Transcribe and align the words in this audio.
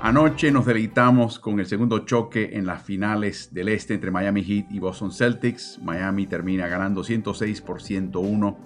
Anoche 0.00 0.52
nos 0.52 0.64
deleitamos 0.64 1.40
con 1.40 1.58
el 1.58 1.66
segundo 1.66 1.98
choque 2.00 2.50
en 2.52 2.66
las 2.66 2.84
finales 2.84 3.52
del 3.52 3.68
este 3.68 3.94
entre 3.94 4.12
Miami 4.12 4.44
Heat 4.44 4.70
y 4.70 4.78
Boston 4.78 5.10
Celtics. 5.10 5.80
Miami 5.82 6.28
termina 6.28 6.68
ganando 6.68 7.02
106 7.02 7.60
por 7.62 7.82
101. 7.82 8.56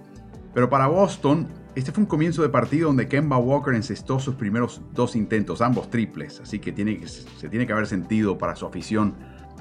Pero 0.52 0.68
para 0.68 0.88
Boston, 0.88 1.48
este 1.74 1.90
fue 1.90 2.02
un 2.02 2.06
comienzo 2.06 2.42
de 2.42 2.50
partido 2.50 2.88
donde 2.88 3.08
Kemba 3.08 3.38
Walker 3.38 3.72
encestó 3.74 4.18
sus 4.18 4.34
primeros 4.34 4.82
dos 4.92 5.16
intentos, 5.16 5.62
ambos 5.62 5.88
triples. 5.88 6.38
Así 6.40 6.58
que 6.58 6.70
tiene, 6.70 7.00
se 7.06 7.48
tiene 7.48 7.66
que 7.66 7.72
haber 7.72 7.86
sentido 7.86 8.36
para 8.36 8.54
su 8.54 8.66
afición 8.66 9.14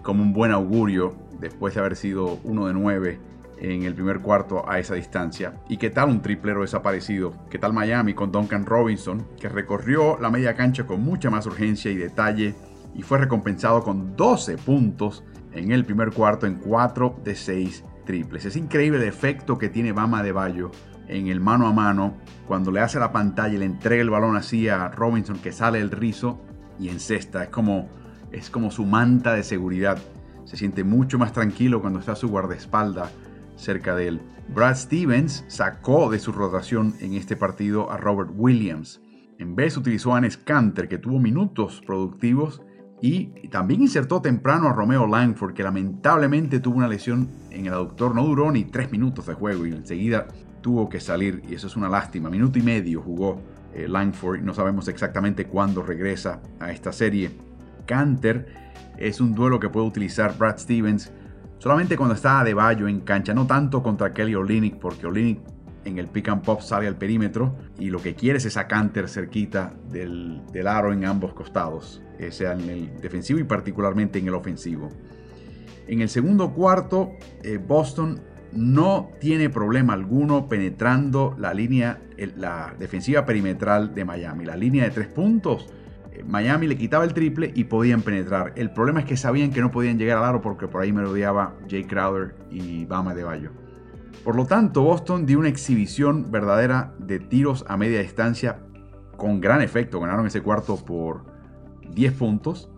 como 0.04 0.24
un 0.24 0.34
buen 0.34 0.52
augurio 0.52 1.16
después 1.40 1.74
de 1.74 1.80
haber 1.80 1.96
sido 1.96 2.40
uno 2.44 2.68
de 2.68 2.74
nueve 2.74 3.20
en 3.62 3.84
el 3.84 3.94
primer 3.94 4.20
cuarto 4.20 4.68
a 4.68 4.80
esa 4.80 4.96
distancia. 4.96 5.54
¿Y 5.70 5.78
qué 5.78 5.92
tal 5.92 6.10
un 6.10 6.22
triplero 6.22 6.62
desaparecido? 6.62 7.34
¿Qué 7.50 7.60
tal 7.60 7.74
Miami 7.74 8.16
con 8.16 8.32
Duncan 8.32 8.66
Robinson, 8.66 9.28
que 9.40 9.50
recorrió 9.50 10.18
la 10.20 10.32
media 10.32 10.56
cancha 10.56 10.86
con 10.86 11.02
mucha 11.04 11.30
más 11.30 11.46
urgencia 11.46 11.92
y 11.92 11.96
detalle 11.96 12.56
y 12.96 13.04
fue 13.04 13.20
recompensado 13.20 13.84
con 13.84 14.16
12 14.16 14.58
puntos 14.58 15.24
en 15.54 15.72
el 15.72 15.86
primer 15.86 16.12
cuarto 16.12 16.48
en 16.48 16.56
4 16.56 17.22
de 17.24 17.36
6 17.36 17.86
triples? 18.04 18.46
Es 18.46 18.56
increíble 18.56 18.98
el 18.98 19.08
efecto 19.08 19.60
que 19.60 19.70
tiene 19.70 19.92
Bama 19.92 20.24
de 20.24 20.32
Bayo 20.32 20.72
en 21.08 21.28
el 21.28 21.40
mano 21.40 21.68
a 21.68 21.74
mano 21.74 22.18
cuando 22.48 22.72
le 22.72 22.80
hace 22.80 23.00
la 23.00 23.12
pantalla 23.12 23.54
y 23.54 23.60
le 23.60 23.66
entrega 23.66 24.02
el 24.02 24.10
balón 24.10 24.36
así 24.38 24.70
a 24.70 24.88
Robinson 24.88 25.38
que 25.38 25.52
sale 25.52 25.80
el 25.80 25.92
rizo 25.92 26.42
y 26.80 26.90
encesta. 26.90 27.44
Es 27.44 27.50
como, 27.50 27.90
es 28.32 28.50
como 28.50 28.72
su 28.72 28.86
manta 28.86 29.36
de 29.36 29.44
seguridad. 29.44 30.00
Se 30.46 30.58
siente 30.58 30.84
mucho 30.84 31.20
más 31.20 31.32
tranquilo 31.32 31.80
cuando 31.80 32.00
está 32.00 32.16
su 32.16 32.28
guardaespaldas 32.28 33.12
cerca 33.62 33.96
de 33.96 34.08
él. 34.08 34.22
Brad 34.54 34.76
Stevens 34.76 35.46
sacó 35.48 36.10
de 36.10 36.20
su 36.20 36.32
rotación 36.32 36.96
en 37.00 37.14
este 37.14 37.38
partido 37.38 37.92
a 37.92 37.98
Robert 37.98 38.32
Williams. 38.36 39.02
En 39.38 39.56
vez 39.56 39.78
utilizó 39.78 40.14
a 40.14 40.18
Anes 40.18 40.38
Canter, 40.38 40.88
que 40.88 40.98
tuvo 40.98 41.20
minutos 41.20 41.82
productivos, 41.86 42.62
y 43.02 43.48
también 43.48 43.82
insertó 43.82 44.22
temprano 44.22 44.68
a 44.68 44.74
Romeo 44.74 45.08
Langford, 45.08 45.54
que 45.54 45.64
lamentablemente 45.64 46.60
tuvo 46.60 46.78
una 46.78 46.88
lesión 46.88 47.30
en 47.50 47.66
el 47.66 47.74
aductor. 47.74 48.14
No 48.14 48.24
duró 48.24 48.52
ni 48.52 48.66
tres 48.66 48.92
minutos 48.92 49.26
de 49.26 49.34
juego 49.34 49.66
y 49.66 49.72
enseguida 49.72 50.28
tuvo 50.62 50.88
que 50.88 51.00
salir, 51.00 51.42
y 51.50 51.56
eso 51.56 51.66
es 51.66 51.76
una 51.76 51.90
lástima. 51.90 52.30
Minuto 52.30 52.60
y 52.60 52.62
medio 52.62 53.02
jugó 53.02 53.42
eh, 53.74 53.88
Langford, 53.88 54.42
no 54.42 54.54
sabemos 54.54 54.88
exactamente 54.88 55.46
cuándo 55.46 55.82
regresa 55.82 56.42
a 56.60 56.72
esta 56.72 56.92
serie. 56.92 57.32
Canter 57.88 58.46
es 58.98 59.20
un 59.20 59.34
duelo 59.34 59.60
que 59.60 59.70
puede 59.70 59.88
utilizar 59.88 60.38
Brad 60.38 60.60
Stevens 60.60 61.12
Solamente 61.62 61.96
cuando 61.96 62.16
está 62.16 62.44
de 62.44 62.56
Bayo 62.56 62.88
en 62.88 63.02
cancha, 63.02 63.36
no 63.36 63.46
tanto 63.46 63.84
contra 63.84 64.12
Kelly 64.12 64.34
Olynyk, 64.34 64.80
porque 64.80 65.06
Olynyk 65.06 65.42
en 65.86 66.00
el 66.00 66.08
pick 66.08 66.30
and 66.30 66.42
pop 66.42 66.60
sale 66.60 66.88
al 66.88 66.96
perímetro 66.96 67.56
y 67.78 67.92
lo 67.92 68.02
que 68.02 68.16
quiere 68.16 68.40
es 68.40 68.46
esa 68.46 68.68
canter 68.68 69.08
cerquita 69.08 69.72
del, 69.92 70.42
aro 70.66 70.92
en 70.92 71.06
ambos 71.06 71.36
costados, 71.36 72.02
sea 72.32 72.54
en 72.54 72.62
el 72.62 73.00
defensivo 73.00 73.40
y 73.40 73.44
particularmente 73.44 74.18
en 74.18 74.28
el 74.28 74.34
ofensivo. 74.34 74.90
En 75.86 76.02
el 76.02 76.10
segundo 76.10 76.52
cuarto, 76.52 77.12
eh, 77.44 77.60
Boston 77.60 78.20
no 78.54 79.12
tiene 79.20 79.52
problema 79.52 79.94
alguno 79.94 80.48
penetrando 80.48 81.36
la 81.38 81.54
línea, 81.54 82.02
la 82.38 82.74
defensiva 82.80 83.24
perimetral 83.24 83.94
de 83.94 84.04
Miami. 84.04 84.46
La 84.46 84.56
línea 84.56 84.86
de 84.86 84.90
tres 84.90 85.10
puntos 85.10 85.68
Miami 86.28 86.68
le 86.68 86.78
quitaba 86.78 87.04
el 87.04 87.14
triple 87.14 87.52
y 87.56 87.66
podían 87.66 88.02
penetrar. 88.02 88.54
El 88.56 88.72
problema 88.72 89.02
es 89.02 89.06
que 89.06 89.18
sabían 89.18 89.52
que 89.52 89.62
no 89.62 89.72
podían 89.72 89.98
llegar 89.98 90.18
al 90.18 90.24
aro 90.24 90.42
porque 90.42 90.68
por 90.68 90.82
ahí 90.82 90.92
me 90.92 91.04
Jay 91.70 91.84
Crowder 91.86 92.36
y 92.50 92.86
Bama 92.86 93.14
de 93.14 93.24
Bayo. 93.24 93.52
Por 94.24 94.36
lo 94.36 94.46
tanto, 94.46 94.84
Boston 94.84 95.26
dio 95.26 95.40
una 95.40 95.50
exhibición 95.50 96.32
verdadera 96.32 96.94
de 97.00 97.20
tiros 97.20 97.66
a 97.68 97.76
media 97.76 98.02
distancia 98.02 98.60
con 99.18 99.42
gran 99.42 99.62
efecto. 99.62 100.00
Ganaron 100.00 100.28
ese 100.28 100.42
cuarto 100.42 100.76
por 100.78 101.26
10 101.94 102.14
puntos. 102.14 102.70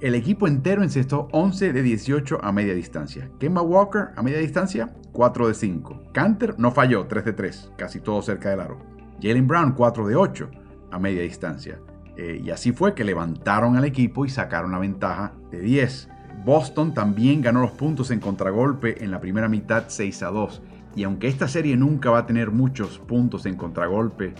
El 0.00 0.14
equipo 0.14 0.46
entero 0.46 0.82
encestó 0.82 1.28
11 1.32 1.72
de 1.72 1.82
18 1.82 2.40
a 2.42 2.52
media 2.52 2.74
distancia. 2.74 3.30
Kemba 3.38 3.62
Walker 3.62 4.08
a 4.16 4.22
media 4.22 4.38
distancia, 4.38 4.94
4 5.12 5.48
de 5.48 5.54
5. 5.54 6.02
Canter 6.12 6.54
no 6.58 6.70
falló, 6.70 7.06
3 7.06 7.24
de 7.24 7.32
3, 7.32 7.72
casi 7.76 8.00
todo 8.00 8.22
cerca 8.22 8.50
del 8.50 8.60
aro. 8.60 8.78
Jalen 9.20 9.46
Brown, 9.46 9.72
4 9.72 10.06
de 10.06 10.16
8 10.16 10.50
a 10.90 10.98
media 10.98 11.22
distancia. 11.22 11.78
Eh, 12.20 12.42
y 12.44 12.50
así 12.50 12.72
fue 12.72 12.94
que 12.94 13.02
levantaron 13.02 13.78
al 13.78 13.86
equipo 13.86 14.26
y 14.26 14.28
sacaron 14.28 14.72
la 14.72 14.78
ventaja 14.78 15.32
de 15.50 15.58
10. 15.58 16.10
Boston 16.44 16.92
también 16.92 17.40
ganó 17.40 17.62
los 17.62 17.70
puntos 17.70 18.10
en 18.10 18.20
contragolpe 18.20 19.02
en 19.02 19.10
la 19.10 19.22
primera 19.22 19.48
mitad 19.48 19.84
6 19.88 20.22
a 20.24 20.26
2. 20.28 20.62
Y 20.96 21.04
aunque 21.04 21.28
esta 21.28 21.48
serie 21.48 21.78
nunca 21.78 22.10
va 22.10 22.18
a 22.18 22.26
tener 22.26 22.50
muchos 22.50 22.98
puntos 22.98 23.46
en 23.46 23.56
contragolpe, 23.56 24.34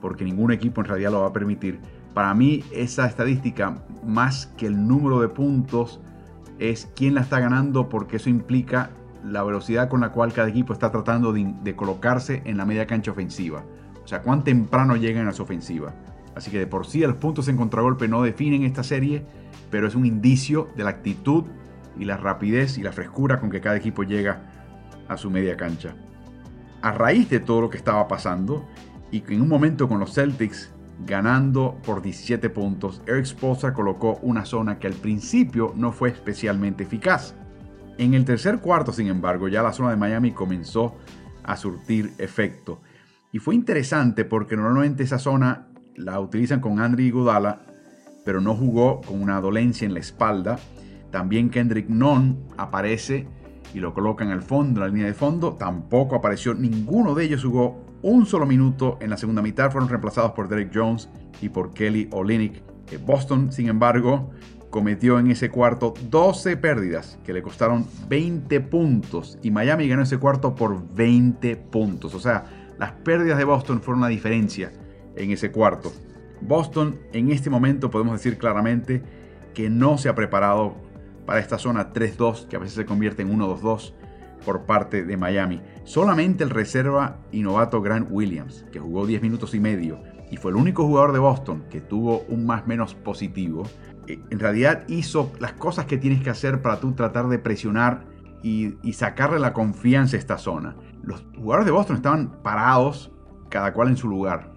porque 0.00 0.24
ningún 0.24 0.50
equipo 0.50 0.80
en 0.80 0.86
realidad 0.86 1.12
lo 1.12 1.20
va 1.20 1.26
a 1.26 1.32
permitir, 1.34 1.78
para 2.14 2.32
mí 2.32 2.64
esa 2.72 3.06
estadística, 3.06 3.82
más 4.02 4.46
que 4.56 4.64
el 4.64 4.88
número 4.88 5.20
de 5.20 5.28
puntos, 5.28 6.00
es 6.58 6.90
quién 6.96 7.14
la 7.14 7.20
está 7.20 7.38
ganando, 7.38 7.90
porque 7.90 8.16
eso 8.16 8.30
implica 8.30 8.92
la 9.22 9.42
velocidad 9.42 9.90
con 9.90 10.00
la 10.00 10.10
cual 10.10 10.32
cada 10.32 10.48
equipo 10.48 10.72
está 10.72 10.90
tratando 10.90 11.34
de, 11.34 11.54
de 11.62 11.76
colocarse 11.76 12.40
en 12.46 12.56
la 12.56 12.64
media 12.64 12.86
cancha 12.86 13.10
ofensiva. 13.10 13.62
O 14.02 14.08
sea, 14.08 14.22
cuán 14.22 14.42
temprano 14.42 14.96
llegan 14.96 15.28
a 15.28 15.34
su 15.34 15.42
ofensiva. 15.42 15.92
Así 16.36 16.50
que 16.50 16.58
de 16.58 16.66
por 16.66 16.86
sí 16.86 17.00
los 17.00 17.16
puntos 17.16 17.48
en 17.48 17.56
contragolpe 17.56 18.08
no 18.08 18.22
definen 18.22 18.62
esta 18.62 18.82
serie, 18.82 19.24
pero 19.70 19.88
es 19.88 19.94
un 19.94 20.04
indicio 20.04 20.68
de 20.76 20.84
la 20.84 20.90
actitud 20.90 21.44
y 21.98 22.04
la 22.04 22.18
rapidez 22.18 22.76
y 22.76 22.82
la 22.82 22.92
frescura 22.92 23.40
con 23.40 23.48
que 23.48 23.62
cada 23.62 23.76
equipo 23.76 24.02
llega 24.02 24.42
a 25.08 25.16
su 25.16 25.30
media 25.30 25.56
cancha. 25.56 25.96
A 26.82 26.92
raíz 26.92 27.30
de 27.30 27.40
todo 27.40 27.62
lo 27.62 27.70
que 27.70 27.78
estaba 27.78 28.06
pasando 28.06 28.68
y 29.10 29.24
en 29.32 29.40
un 29.40 29.48
momento 29.48 29.88
con 29.88 29.98
los 29.98 30.12
Celtics 30.12 30.74
ganando 31.06 31.78
por 31.86 32.02
17 32.02 32.50
puntos, 32.50 33.00
Eric 33.06 33.24
Spoelstra 33.24 33.72
colocó 33.72 34.18
una 34.20 34.44
zona 34.44 34.78
que 34.78 34.88
al 34.88 34.92
principio 34.92 35.72
no 35.74 35.90
fue 35.90 36.10
especialmente 36.10 36.84
eficaz. 36.84 37.34
En 37.96 38.12
el 38.12 38.26
tercer 38.26 38.58
cuarto, 38.60 38.92
sin 38.92 39.06
embargo, 39.06 39.48
ya 39.48 39.62
la 39.62 39.72
zona 39.72 39.88
de 39.90 39.96
Miami 39.96 40.32
comenzó 40.32 40.96
a 41.44 41.56
surtir 41.56 42.12
efecto. 42.18 42.82
Y 43.32 43.38
fue 43.38 43.54
interesante 43.54 44.26
porque 44.26 44.54
normalmente 44.54 45.02
esa 45.02 45.18
zona 45.18 45.68
la 45.96 46.20
utilizan 46.20 46.60
con 46.60 46.80
Andrew 46.80 47.06
Iguodala, 47.06 47.60
pero 48.24 48.40
no 48.40 48.54
jugó 48.54 49.00
con 49.00 49.22
una 49.22 49.40
dolencia 49.40 49.86
en 49.86 49.94
la 49.94 50.00
espalda. 50.00 50.58
También 51.10 51.50
Kendrick 51.50 51.88
Nunn 51.88 52.44
aparece 52.56 53.26
y 53.74 53.80
lo 53.80 53.94
colocan 53.94 54.30
al 54.30 54.42
fondo, 54.42 54.80
en 54.80 54.86
la 54.86 54.92
línea 54.92 55.06
de 55.06 55.14
fondo. 55.14 55.54
Tampoco 55.54 56.16
apareció, 56.16 56.54
ninguno 56.54 57.14
de 57.14 57.24
ellos 57.24 57.44
jugó 57.44 57.84
un 58.02 58.26
solo 58.26 58.46
minuto 58.46 58.98
en 59.00 59.10
la 59.10 59.16
segunda 59.16 59.42
mitad. 59.42 59.70
Fueron 59.70 59.88
reemplazados 59.88 60.32
por 60.32 60.48
Derek 60.48 60.70
Jones 60.74 61.08
y 61.40 61.48
por 61.48 61.72
Kelly 61.72 62.08
Olynyk. 62.12 62.62
Boston, 63.04 63.50
sin 63.52 63.68
embargo, 63.68 64.30
cometió 64.70 65.18
en 65.18 65.30
ese 65.30 65.50
cuarto 65.50 65.94
12 66.10 66.56
pérdidas 66.56 67.18
que 67.24 67.32
le 67.32 67.42
costaron 67.42 67.86
20 68.08 68.60
puntos. 68.60 69.38
Y 69.42 69.50
Miami 69.50 69.88
ganó 69.88 70.02
ese 70.02 70.18
cuarto 70.18 70.54
por 70.54 70.94
20 70.94 71.56
puntos. 71.56 72.14
O 72.14 72.20
sea, 72.20 72.44
las 72.78 72.92
pérdidas 72.92 73.38
de 73.38 73.44
Boston 73.44 73.80
fueron 73.80 74.02
la 74.02 74.08
diferencia 74.08 74.72
en 75.16 75.30
ese 75.30 75.50
cuarto. 75.50 75.92
Boston 76.40 76.98
en 77.12 77.30
este 77.30 77.50
momento 77.50 77.90
podemos 77.90 78.14
decir 78.14 78.38
claramente 78.38 79.02
que 79.54 79.70
no 79.70 79.98
se 79.98 80.08
ha 80.08 80.14
preparado 80.14 80.76
para 81.24 81.40
esta 81.40 81.58
zona 81.58 81.92
3-2 81.92 82.46
que 82.46 82.56
a 82.56 82.58
veces 82.58 82.74
se 82.74 82.86
convierte 82.86 83.22
en 83.22 83.36
1-2-2 83.36 83.94
por 84.44 84.62
parte 84.62 85.04
de 85.04 85.16
Miami. 85.16 85.60
Solamente 85.84 86.44
el 86.44 86.50
reserva 86.50 87.18
y 87.32 87.42
novato 87.42 87.82
Grant 87.82 88.08
Williams, 88.10 88.64
que 88.70 88.78
jugó 88.78 89.06
10 89.06 89.22
minutos 89.22 89.54
y 89.54 89.60
medio 89.60 90.00
y 90.30 90.36
fue 90.36 90.50
el 90.50 90.56
único 90.56 90.84
jugador 90.86 91.12
de 91.12 91.18
Boston 91.18 91.64
que 91.70 91.80
tuvo 91.80 92.24
un 92.28 92.46
más 92.46 92.66
menos 92.66 92.94
positivo, 92.94 93.64
eh, 94.06 94.20
en 94.30 94.38
realidad 94.38 94.84
hizo 94.88 95.32
las 95.40 95.52
cosas 95.52 95.86
que 95.86 95.98
tienes 95.98 96.22
que 96.22 96.30
hacer 96.30 96.62
para 96.62 96.80
tú 96.80 96.92
tratar 96.92 97.28
de 97.28 97.38
presionar 97.38 98.04
y, 98.42 98.76
sacarle 98.92 99.40
la 99.40 99.52
confianza 99.52 100.16
a 100.16 100.20
esta 100.20 100.38
zona. 100.38 100.76
Los 101.02 101.26
jugadores 101.36 101.66
de 101.66 101.72
Boston 101.72 101.96
estaban 101.96 102.42
parados, 102.42 103.10
cada 103.48 103.72
cual 103.72 103.88
en 103.88 103.96
su 103.96 104.08
lugar 104.08 104.52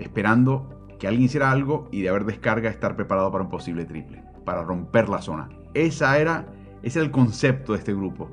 esperando 0.00 0.68
que 0.98 1.06
alguien 1.06 1.24
hiciera 1.24 1.50
algo 1.50 1.88
y 1.92 2.02
de 2.02 2.08
haber 2.08 2.24
descarga 2.24 2.68
estar 2.68 2.96
preparado 2.96 3.30
para 3.30 3.44
un 3.44 3.50
posible 3.50 3.84
triple. 3.84 4.22
para 4.44 4.62
romper 4.62 5.08
la 5.08 5.20
zona. 5.20 5.48
Esa 5.74 6.18
era, 6.18 6.46
ese 6.82 6.98
era 6.98 7.06
el 7.06 7.12
concepto 7.12 7.72
de 7.72 7.78
este 7.78 7.94
grupo 7.94 8.30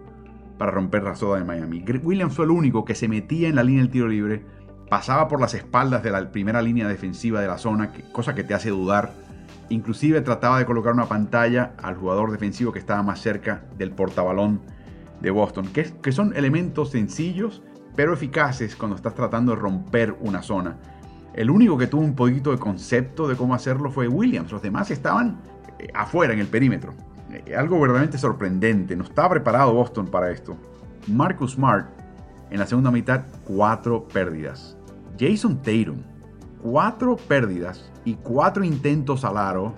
para 0.57 0.71
romper 0.71 1.03
la 1.03 1.15
zona 1.15 1.39
de 1.39 1.45
Miami. 1.45 1.83
Williams 2.01 2.33
fue 2.33 2.45
el 2.45 2.51
único 2.51 2.85
que 2.85 2.95
se 2.95 3.07
metía 3.07 3.49
en 3.49 3.55
la 3.55 3.63
línea 3.63 3.83
del 3.83 3.91
tiro 3.91 4.07
libre, 4.07 4.43
pasaba 4.89 5.27
por 5.27 5.39
las 5.39 5.53
espaldas 5.53 6.01
de 6.01 6.11
la 6.11 6.31
primera 6.31 6.61
línea 6.61 6.87
defensiva 6.87 7.41
de 7.41 7.47
la 7.47 7.57
zona, 7.57 7.91
cosa 8.13 8.33
que 8.33 8.43
te 8.43 8.53
hace 8.53 8.69
dudar. 8.69 9.11
Inclusive 9.69 10.21
trataba 10.21 10.57
de 10.57 10.65
colocar 10.65 10.93
una 10.93 11.05
pantalla 11.05 11.73
al 11.83 11.95
jugador 11.95 12.31
defensivo 12.31 12.71
que 12.71 12.79
estaba 12.79 13.03
más 13.03 13.19
cerca 13.19 13.65
del 13.77 13.91
portabalón 13.91 14.61
de 15.21 15.29
Boston, 15.29 15.67
que, 15.67 15.91
que 16.01 16.11
son 16.11 16.35
elementos 16.35 16.91
sencillos 16.91 17.61
pero 17.97 18.13
eficaces 18.13 18.75
cuando 18.75 18.95
estás 18.95 19.15
tratando 19.15 19.53
de 19.53 19.59
romper 19.59 20.15
una 20.21 20.43
zona. 20.43 20.77
El 21.37 21.51
único 21.51 21.77
que 21.77 21.85
tuvo 21.85 22.01
un 22.01 22.15
poquito 22.15 22.49
de 22.49 22.57
concepto 22.57 23.27
de 23.27 23.35
cómo 23.35 23.53
hacerlo 23.53 23.91
fue 23.91 24.07
Williams. 24.07 24.51
Los 24.51 24.63
demás 24.63 24.89
estaban 24.89 25.37
eh, 25.77 25.87
afuera 25.93 26.33
en 26.33 26.39
el 26.39 26.47
perímetro. 26.47 26.95
Eh, 27.31 27.55
algo 27.55 27.79
verdaderamente 27.79 28.17
sorprendente. 28.17 28.95
No 28.95 29.03
estaba 29.03 29.29
preparado 29.29 29.71
Boston 29.71 30.07
para 30.07 30.31
esto. 30.31 30.57
Marcus 31.05 31.53
Smart 31.53 31.87
en 32.49 32.57
la 32.57 32.65
segunda 32.65 32.89
mitad, 32.89 33.25
cuatro 33.45 34.07
pérdidas. 34.07 34.75
Jason 35.19 35.61
Tatum, 35.61 35.97
cuatro 36.63 37.17
pérdidas 37.17 37.91
y 38.03 38.15
cuatro 38.15 38.63
intentos 38.63 39.23
al 39.23 39.37
aro 39.37 39.75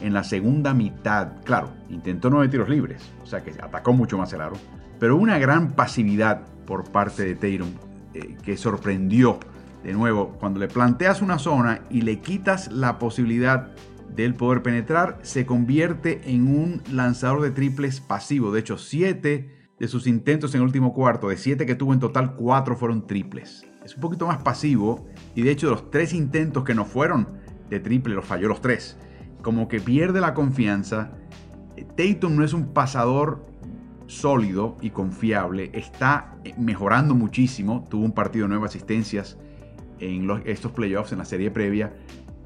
en 0.00 0.14
la 0.14 0.24
segunda 0.24 0.72
mitad. 0.72 1.32
Claro, 1.44 1.68
intentó 1.90 2.30
nueve 2.30 2.48
tiros 2.48 2.70
libres, 2.70 3.12
o 3.22 3.26
sea 3.26 3.42
que 3.42 3.50
atacó 3.50 3.92
mucho 3.92 4.16
más 4.16 4.32
el 4.32 4.40
aro. 4.40 4.56
Pero 4.98 5.16
una 5.16 5.38
gran 5.38 5.72
pasividad 5.72 6.46
por 6.64 6.90
parte 6.90 7.24
de 7.24 7.34
Tatum 7.34 7.74
eh, 8.14 8.38
que 8.42 8.56
sorprendió 8.56 9.38
de 9.84 9.92
nuevo 9.92 10.36
cuando 10.40 10.58
le 10.58 10.66
planteas 10.66 11.20
una 11.22 11.38
zona 11.38 11.82
y 11.90 12.00
le 12.00 12.20
quitas 12.20 12.72
la 12.72 12.98
posibilidad 12.98 13.68
de 14.16 14.24
él 14.24 14.34
poder 14.34 14.62
penetrar, 14.62 15.18
se 15.22 15.44
convierte 15.44 16.22
en 16.24 16.48
un 16.48 16.82
lanzador 16.90 17.42
de 17.42 17.50
triples 17.50 18.00
pasivo. 18.00 18.50
De 18.50 18.60
hecho, 18.60 18.78
siete 18.78 19.68
de 19.78 19.88
sus 19.88 20.06
intentos 20.06 20.54
en 20.54 20.60
el 20.60 20.66
último 20.66 20.94
cuarto, 20.94 21.28
de 21.28 21.36
siete 21.36 21.66
que 21.66 21.74
tuvo 21.74 21.92
en 21.92 22.00
total, 22.00 22.34
cuatro 22.34 22.76
fueron 22.76 23.06
triples. 23.06 23.66
Es 23.84 23.94
un 23.94 24.00
poquito 24.00 24.26
más 24.26 24.38
pasivo 24.38 25.06
y 25.34 25.42
de 25.42 25.50
hecho 25.50 25.68
los 25.68 25.90
tres 25.90 26.14
intentos 26.14 26.64
que 26.64 26.74
no 26.74 26.86
fueron 26.86 27.28
de 27.68 27.80
triple 27.80 28.14
los 28.14 28.24
falló 28.24 28.48
los 28.48 28.62
tres. 28.62 28.96
Como 29.42 29.68
que 29.68 29.80
pierde 29.80 30.20
la 30.20 30.32
confianza. 30.32 31.12
Tatum 31.96 32.36
no 32.36 32.44
es 32.44 32.54
un 32.54 32.72
pasador 32.72 33.44
sólido 34.06 34.78
y 34.80 34.90
confiable, 34.90 35.70
está 35.74 36.36
mejorando 36.56 37.14
muchísimo, 37.14 37.86
tuvo 37.90 38.04
un 38.04 38.12
partido 38.12 38.44
de 38.44 38.50
nueve 38.50 38.66
asistencias 38.66 39.38
en 40.00 40.28
estos 40.44 40.72
playoffs, 40.72 41.12
en 41.12 41.18
la 41.18 41.24
serie 41.24 41.50
previa, 41.50 41.92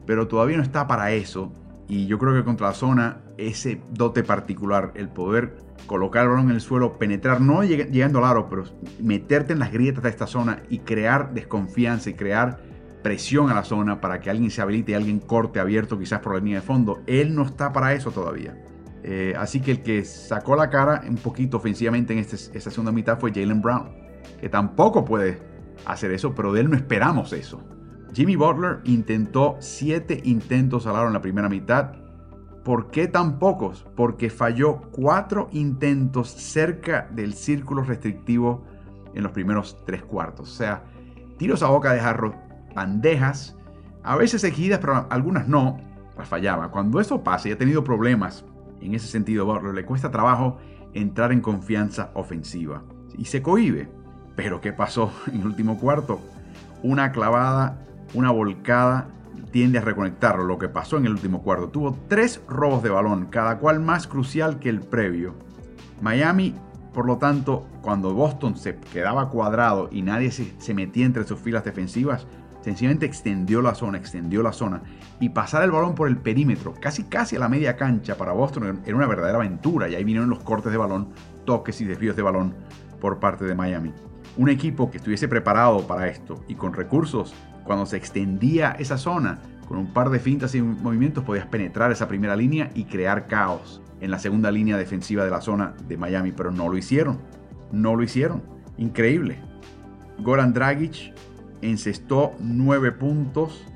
pero 0.07 0.29
todavía 0.29 0.57
no 0.57 0.63
está 0.63 0.87
para 0.87 1.13
eso. 1.13 1.53
Y 1.89 2.07
yo 2.07 2.19
creo 2.19 2.35
que 2.35 2.45
contra 2.45 2.69
la 2.69 2.75
zona, 2.75 3.23
ese 3.39 3.81
dote 3.91 4.23
particular, 4.23 4.93
el 4.95 5.09
poder 5.09 5.57
colocar 5.87 6.25
el 6.25 6.31
balón 6.31 6.51
en 6.51 6.57
el 6.57 6.61
suelo, 6.61 6.99
penetrar, 6.99 7.41
no 7.41 7.65
llegando 7.65 8.19
al 8.19 8.25
aro, 8.25 8.49
pero 8.49 8.65
meterte 9.01 9.55
en 9.55 9.59
las 9.59 9.73
grietas 9.73 10.03
de 10.03 10.11
esta 10.11 10.27
zona 10.27 10.63
y 10.69 10.81
crear 10.81 11.33
desconfianza 11.33 12.11
y 12.11 12.15
crear 12.15 12.61
presión 13.03 13.51
a 13.51 13.55
la 13.55 13.65
zona 13.65 14.01
para 14.01 14.21
que 14.21 14.29
alguien 14.29 14.51
se 14.51 14.61
habilite 14.61 14.93
y 14.93 14.95
alguien 14.95 15.21
corte 15.21 15.61
abierto 15.61 15.99
quizás 15.99 16.21
por 16.21 16.35
la 16.35 16.41
línea 16.41 16.61
de 16.61 16.67
fondo. 16.67 17.01
Él 17.07 17.35
no 17.35 17.43
está 17.43 17.73
para 17.73 17.95
eso 17.95 18.11
todavía. 18.11 18.55
Eh, 19.03 19.35
así 19.39 19.61
que 19.61 19.71
el 19.71 19.83
que 19.83 20.05
sacó 20.05 20.57
la 20.57 20.69
cara 20.69 21.03
un 21.09 21.17
poquito 21.17 21.57
ofensivamente 21.57 22.13
en 22.13 22.19
este, 22.19 22.37
esta 22.37 22.71
segunda 22.71 22.93
mitad 22.93 23.19
fue 23.19 23.33
Jalen 23.33 23.63
Brown, 23.63 23.89
que 24.41 24.49
tampoco 24.49 25.05
puede 25.05 25.39
hacer 25.87 26.13
eso, 26.13 26.35
pero 26.35 26.53
de 26.53 26.61
él 26.61 26.71
no 26.71 26.77
esperamos 26.77 27.33
eso. 27.33 27.63
Jimmy 28.13 28.37
Butler 28.37 28.81
intentó 28.85 29.57
siete 29.61 30.21
intentos 30.25 30.87
al 30.87 30.97
aro 30.97 31.09
en 31.09 31.13
la 31.13 31.21
primera 31.21 31.49
mitad. 31.49 31.93
¿Por 32.65 32.91
qué 32.91 33.07
tan 33.07 33.39
pocos? 33.39 33.87
Porque 33.97 34.31
falló 34.31 34.81
cuatro 34.93 35.49
intentos 35.53 36.31
cerca 36.31 37.09
del 37.13 37.35
círculo 37.35 37.83
restrictivo 37.83 38.65
en 39.15 39.23
los 39.23 39.33
primeros 39.33 39.83
tres 39.87 40.03
cuartos. 40.03 40.51
O 40.51 40.55
sea, 40.55 40.85
tiros 41.39 41.63
a 41.63 41.69
boca 41.69 41.93
de 41.93 42.01
jarro, 42.01 42.35
bandejas, 42.75 43.57
a 44.03 44.17
veces 44.17 44.41
seguidas, 44.41 44.81
pero 44.81 45.07
algunas 45.11 45.49
no, 45.49 45.79
las 46.17 46.29
fallaba. 46.29 46.71
Cuando 46.71 47.01
eso 47.01 47.23
pasa 47.23 47.49
y 47.49 47.53
ha 47.53 47.59
tenido 47.59 47.85
problemas 47.85 48.45
en 48.81 48.95
ese 48.95 49.07
sentido, 49.07 49.47
Butler 49.47 49.75
le 49.75 49.85
cuesta 49.85 50.11
trabajo 50.11 50.59
entrar 50.93 51.33
en 51.33 51.41
confianza 51.41 52.11
ofensiva 52.15 52.83
y 53.17 53.27
se 53.27 53.43
cohibe. 53.43 53.89
Pero 54.39 54.61
¿qué 54.61 54.73
pasó 54.73 55.13
en 55.27 55.41
el 55.41 55.47
último 55.47 55.79
cuarto? 55.81 56.21
Una 56.85 57.11
clavada, 57.11 57.81
una 58.15 58.31
volcada 58.31 59.09
tiende 59.51 59.79
a 59.79 59.81
reconectarlo. 59.81 60.45
Lo 60.45 60.59
que 60.59 60.69
pasó 60.69 60.97
en 60.97 61.07
el 61.07 61.13
último 61.13 61.43
cuarto. 61.43 61.71
Tuvo 61.71 61.99
tres 62.07 62.41
robos 62.49 62.85
de 62.85 62.91
balón, 62.91 63.27
cada 63.27 63.59
cual 63.59 63.81
más 63.81 64.07
crucial 64.07 64.61
que 64.61 64.69
el 64.69 64.79
previo. 64.79 65.35
Miami, 66.01 66.55
por 66.95 67.05
lo 67.05 67.19
tanto, 67.19 67.67
cuando 67.83 68.15
Boston 68.15 68.57
se 68.57 68.77
quedaba 68.77 69.29
cuadrado 69.29 69.89
y 69.91 70.03
nadie 70.03 70.31
se, 70.31 70.55
se 70.61 70.73
metía 70.73 71.05
entre 71.05 71.25
sus 71.25 71.41
filas 71.41 71.65
defensivas, 71.65 72.25
sencillamente 72.63 73.07
extendió 73.07 73.61
la 73.61 73.75
zona, 73.75 73.99
extendió 73.99 74.45
la 74.45 74.53
zona 74.53 74.83
y 75.19 75.31
pasar 75.31 75.65
el 75.65 75.73
balón 75.73 75.97
por 75.97 76.07
el 76.07 76.17
perímetro, 76.17 76.75
casi 76.81 77.03
casi 77.03 77.35
a 77.35 77.41
la 77.41 77.49
media 77.49 77.77
cancha 77.77 78.17
para 78.17 78.33
Boston 78.33 78.83
era 78.87 78.97
una 78.97 79.09
verdadera 79.09 79.39
aventura 79.39 79.89
y 79.89 79.97
ahí 79.97 80.05
vinieron 80.05 80.31
los 80.31 80.45
cortes 80.45 80.71
de 80.71 80.79
balón, 80.79 81.09
toques 81.45 81.81
y 81.81 81.87
desvíos 81.87 82.15
de 82.15 82.23
balón 82.23 82.55
por 83.01 83.19
parte 83.19 83.45
de 83.45 83.57
Miami. 83.57 83.93
Un 84.39 84.49
equipo 84.49 84.89
que 84.89 84.99
estuviese 84.99 85.27
preparado 85.27 85.85
para 85.89 86.07
esto 86.07 86.45
y 86.47 86.55
con 86.55 86.73
recursos, 86.73 87.35
cuando 87.65 87.87
se 87.87 87.97
extendía 87.97 88.71
esa 88.79 88.97
zona, 88.97 89.41
con 89.67 89.79
un 89.79 89.93
par 89.93 90.11
de 90.11 90.21
fintas 90.21 90.55
y 90.55 90.63
movimientos 90.63 91.25
podías 91.25 91.47
penetrar 91.47 91.91
esa 91.91 92.07
primera 92.07 92.37
línea 92.37 92.71
y 92.73 92.85
crear 92.85 93.27
caos 93.27 93.83
en 94.01 94.13
la 94.13 94.21
segunda 94.21 94.53
línea 94.53 94.77
defensiva 94.77 95.25
de 95.25 95.33
la 95.33 95.41
zona 95.41 95.75
de 95.89 95.97
Miami, 95.97 96.31
pero 96.31 96.53
no 96.53 96.69
lo 96.69 96.79
hicieron. 96.79 97.19
No 97.73 97.97
lo 97.97 98.05
hicieron. 98.05 98.45
Increíble. 98.77 99.41
Goran 100.21 100.53
Dragic 100.53 101.13
encestó 101.61 102.31
9 102.39 102.93
puntos. 102.93 103.67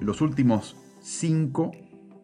Los 0.00 0.22
últimos 0.22 0.74
5, 1.00 1.70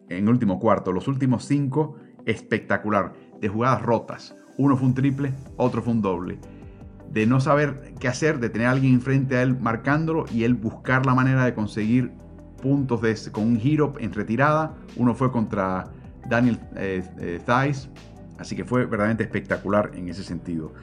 en 0.09 0.23
el 0.23 0.29
último 0.29 0.59
cuarto, 0.59 0.91
los 0.91 1.07
últimos 1.07 1.45
5, 1.45 1.97
espectacular, 2.25 3.13
de 3.39 3.47
jugadas 3.47 3.83
rotas. 3.83 4.35
Uno 4.57 4.75
fue 4.75 4.87
un 4.87 4.95
triple, 4.95 5.33
otro 5.55 5.83
fue 5.83 5.93
un 5.93 6.01
doble. 6.01 6.39
De 7.11 7.25
no 7.25 7.39
saber 7.39 7.93
qué 7.99 8.07
hacer, 8.07 8.39
de 8.39 8.49
tener 8.49 8.67
a 8.67 8.71
alguien 8.71 8.93
enfrente 8.93 9.37
a 9.37 9.41
él 9.41 9.57
marcándolo 9.59 10.25
y 10.31 10.43
él 10.43 10.53
buscar 10.53 11.05
la 11.05 11.15
manera 11.15 11.43
de 11.43 11.53
conseguir 11.53 12.11
puntos 12.61 13.01
con 13.31 13.43
un 13.43 13.59
giro 13.59 13.93
en 13.99 14.13
retirada. 14.13 14.75
Uno 14.95 15.15
fue 15.15 15.31
contra 15.31 15.91
Daniel 16.29 16.59
eh, 16.75 17.03
eh 17.19 17.73
así 18.37 18.55
que 18.55 18.63
fue 18.63 18.81
verdaderamente 18.85 19.23
espectacular 19.23 19.91
en 19.95 20.09
ese 20.09 20.23
sentido. 20.23 20.73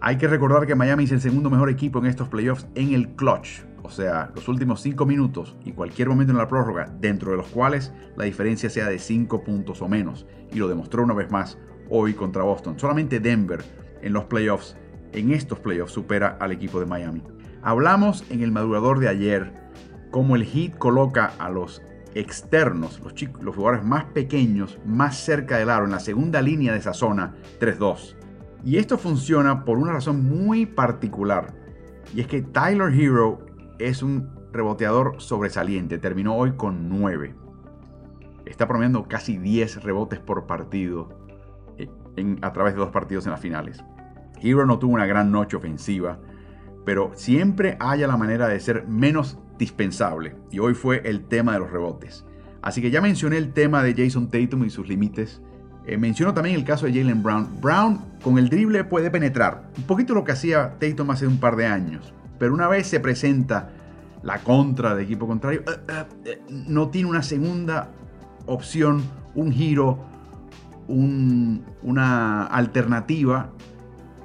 Hay 0.00 0.16
que 0.16 0.28
recordar 0.28 0.66
que 0.66 0.74
Miami 0.74 1.04
es 1.04 1.12
el 1.12 1.20
segundo 1.20 1.50
mejor 1.50 1.68
equipo 1.68 1.98
en 1.98 2.06
estos 2.06 2.28
playoffs 2.28 2.66
en 2.74 2.94
el 2.94 3.08
clutch, 3.10 3.64
o 3.82 3.90
sea, 3.90 4.30
los 4.34 4.48
últimos 4.48 4.80
5 4.80 5.04
minutos 5.04 5.56
y 5.64 5.72
cualquier 5.72 6.08
momento 6.08 6.32
en 6.32 6.38
la 6.38 6.48
prórroga, 6.48 6.90
dentro 7.00 7.32
de 7.32 7.36
los 7.36 7.48
cuales 7.48 7.92
la 8.16 8.24
diferencia 8.24 8.70
sea 8.70 8.88
de 8.88 8.98
5 8.98 9.44
puntos 9.44 9.82
o 9.82 9.88
menos, 9.88 10.26
y 10.52 10.56
lo 10.56 10.68
demostró 10.68 11.02
una 11.02 11.12
vez 11.12 11.30
más 11.30 11.58
hoy 11.90 12.14
contra 12.14 12.44
Boston. 12.44 12.78
Solamente 12.78 13.20
Denver 13.20 13.62
en 14.00 14.12
los 14.12 14.24
playoffs, 14.24 14.76
en 15.12 15.32
estos 15.32 15.58
playoffs, 15.58 15.92
supera 15.92 16.36
al 16.40 16.52
equipo 16.52 16.80
de 16.80 16.86
Miami. 16.86 17.22
Hablamos 17.62 18.24
en 18.30 18.42
el 18.42 18.52
madurador 18.52 19.00
de 19.00 19.08
ayer 19.08 19.52
cómo 20.10 20.36
el 20.36 20.44
Heat 20.44 20.78
coloca 20.78 21.32
a 21.38 21.50
los 21.50 21.82
externos, 22.14 23.00
los, 23.04 23.14
los 23.40 23.54
jugadores 23.54 23.84
más 23.84 24.04
pequeños, 24.06 24.78
más 24.84 25.16
cerca 25.16 25.58
del 25.58 25.70
aro, 25.70 25.84
en 25.84 25.92
la 25.92 26.00
segunda 26.00 26.42
línea 26.42 26.72
de 26.72 26.78
esa 26.78 26.94
zona, 26.94 27.34
3-2 27.60 28.16
y 28.64 28.76
esto 28.76 28.98
funciona 28.98 29.64
por 29.64 29.78
una 29.78 29.92
razón 29.92 30.24
muy 30.28 30.66
particular. 30.66 31.54
Y 32.14 32.20
es 32.20 32.26
que 32.26 32.42
Tyler 32.42 32.92
Hero 32.92 33.38
es 33.78 34.02
un 34.02 34.30
reboteador 34.52 35.14
sobresaliente. 35.18 35.98
Terminó 35.98 36.36
hoy 36.36 36.52
con 36.52 36.88
9. 36.88 37.34
Está 38.44 38.66
promediando 38.66 39.06
casi 39.08 39.38
10 39.38 39.82
rebotes 39.82 40.18
por 40.18 40.46
partido 40.46 41.08
eh, 41.78 41.88
a 42.42 42.52
través 42.52 42.74
de 42.74 42.80
dos 42.80 42.90
partidos 42.90 43.24
en 43.26 43.32
las 43.32 43.40
finales. 43.40 43.82
Hero 44.40 44.66
no 44.66 44.78
tuvo 44.78 44.94
una 44.94 45.06
gran 45.06 45.30
noche 45.30 45.56
ofensiva, 45.56 46.18
pero 46.84 47.12
siempre 47.14 47.76
haya 47.80 48.06
la 48.06 48.16
manera 48.16 48.48
de 48.48 48.60
ser 48.60 48.86
menos 48.86 49.38
dispensable. 49.58 50.36
Y 50.50 50.58
hoy 50.58 50.74
fue 50.74 51.02
el 51.04 51.26
tema 51.26 51.52
de 51.52 51.60
los 51.60 51.70
rebotes. 51.70 52.24
Así 52.62 52.82
que 52.82 52.90
ya 52.90 53.00
mencioné 53.00 53.36
el 53.36 53.52
tema 53.52 53.82
de 53.82 53.94
Jason 53.94 54.28
Tatum 54.30 54.64
y 54.64 54.70
sus 54.70 54.88
límites 54.88 55.42
eh, 55.86 55.96
menciono 55.96 56.34
también 56.34 56.56
el 56.56 56.64
caso 56.64 56.86
de 56.86 56.92
Jalen 56.92 57.22
Brown. 57.22 57.48
Brown 57.60 58.00
con 58.22 58.38
el 58.38 58.48
drible 58.48 58.84
puede 58.84 59.10
penetrar. 59.10 59.70
Un 59.76 59.84
poquito 59.84 60.14
lo 60.14 60.24
que 60.24 60.32
hacía 60.32 60.78
Tatum 60.78 61.10
hace 61.10 61.26
un 61.26 61.38
par 61.38 61.56
de 61.56 61.66
años. 61.66 62.12
Pero 62.38 62.54
una 62.54 62.68
vez 62.68 62.86
se 62.86 63.00
presenta 63.00 63.70
la 64.22 64.38
contra 64.38 64.94
del 64.94 65.04
equipo 65.04 65.26
contrario, 65.26 65.62
eh, 65.66 66.04
eh, 66.26 66.42
no 66.48 66.90
tiene 66.90 67.08
una 67.08 67.22
segunda 67.22 67.90
opción, 68.46 69.02
un 69.34 69.50
giro, 69.50 69.98
una 70.86 72.46
alternativa 72.46 73.50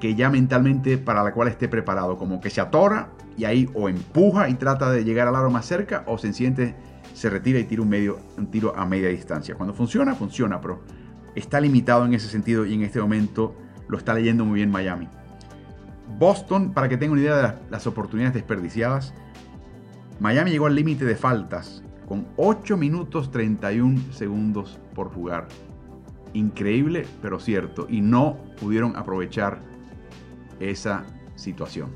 que 0.06 0.14
ya 0.14 0.30
mentalmente 0.30 1.00
para 1.00 1.24
la 1.24 1.34
cual 1.34 1.48
esté 1.48 1.68
preparado. 1.68 2.20
Como 2.20 2.40
que 2.40 2.52
se 2.52 2.62
atora 2.62 3.10
y 3.36 3.46
ahí 3.46 3.68
o 3.74 3.90
empuja 3.90 4.50
y 4.50 4.54
trata 4.54 4.92
de 4.92 5.04
llegar 5.04 5.28
al 5.28 5.36
aro 5.36 5.50
más 5.50 5.66
cerca 5.66 6.04
o 6.06 6.20
se 6.20 6.32
siente, 6.32 6.76
se 7.16 7.28
retira 7.28 7.58
y 7.58 7.64
tira 7.64 7.82
un, 7.82 7.90
medio, 7.90 8.20
un 8.38 8.52
tiro 8.52 8.76
a 8.78 8.86
media 8.86 9.10
distancia. 9.10 9.56
Cuando 9.56 9.74
funciona, 9.74 10.14
funciona, 10.14 10.62
pero 10.62 10.84
está 11.34 11.60
limitado 11.60 12.06
en 12.06 12.14
ese 12.14 12.28
sentido 12.28 12.68
y 12.68 12.76
en 12.76 12.84
este 12.84 13.02
momento 13.02 13.56
lo 13.88 13.98
está 13.98 14.14
leyendo 14.14 14.46
muy 14.46 14.58
bien 14.58 14.70
Miami. 14.70 15.10
Boston, 16.20 16.72
para 16.72 16.88
que 16.88 16.98
tenga 16.98 17.14
una 17.14 17.22
idea 17.22 17.36
de 17.36 17.72
las, 17.72 17.88
oportunidades 17.88 18.36
desperdiciadas, 18.36 19.12
Miami 20.20 20.52
llegó 20.52 20.68
al 20.68 20.76
límite 20.76 21.04
de 21.04 21.16
faltas 21.16 21.82
con 22.08 22.28
8 22.38 22.78
minutos 22.78 23.32
31 23.32 24.14
segundos 24.14 24.80
por 24.94 25.12
jugar. 25.12 25.48
Increíble, 26.34 27.08
pero 27.24 27.40
cierto. 27.40 27.88
Y 27.90 28.02
no 28.02 28.38
pudieron 28.60 28.96
aprovechar 28.96 29.74
esa 30.60 31.06
situación. 31.36 31.92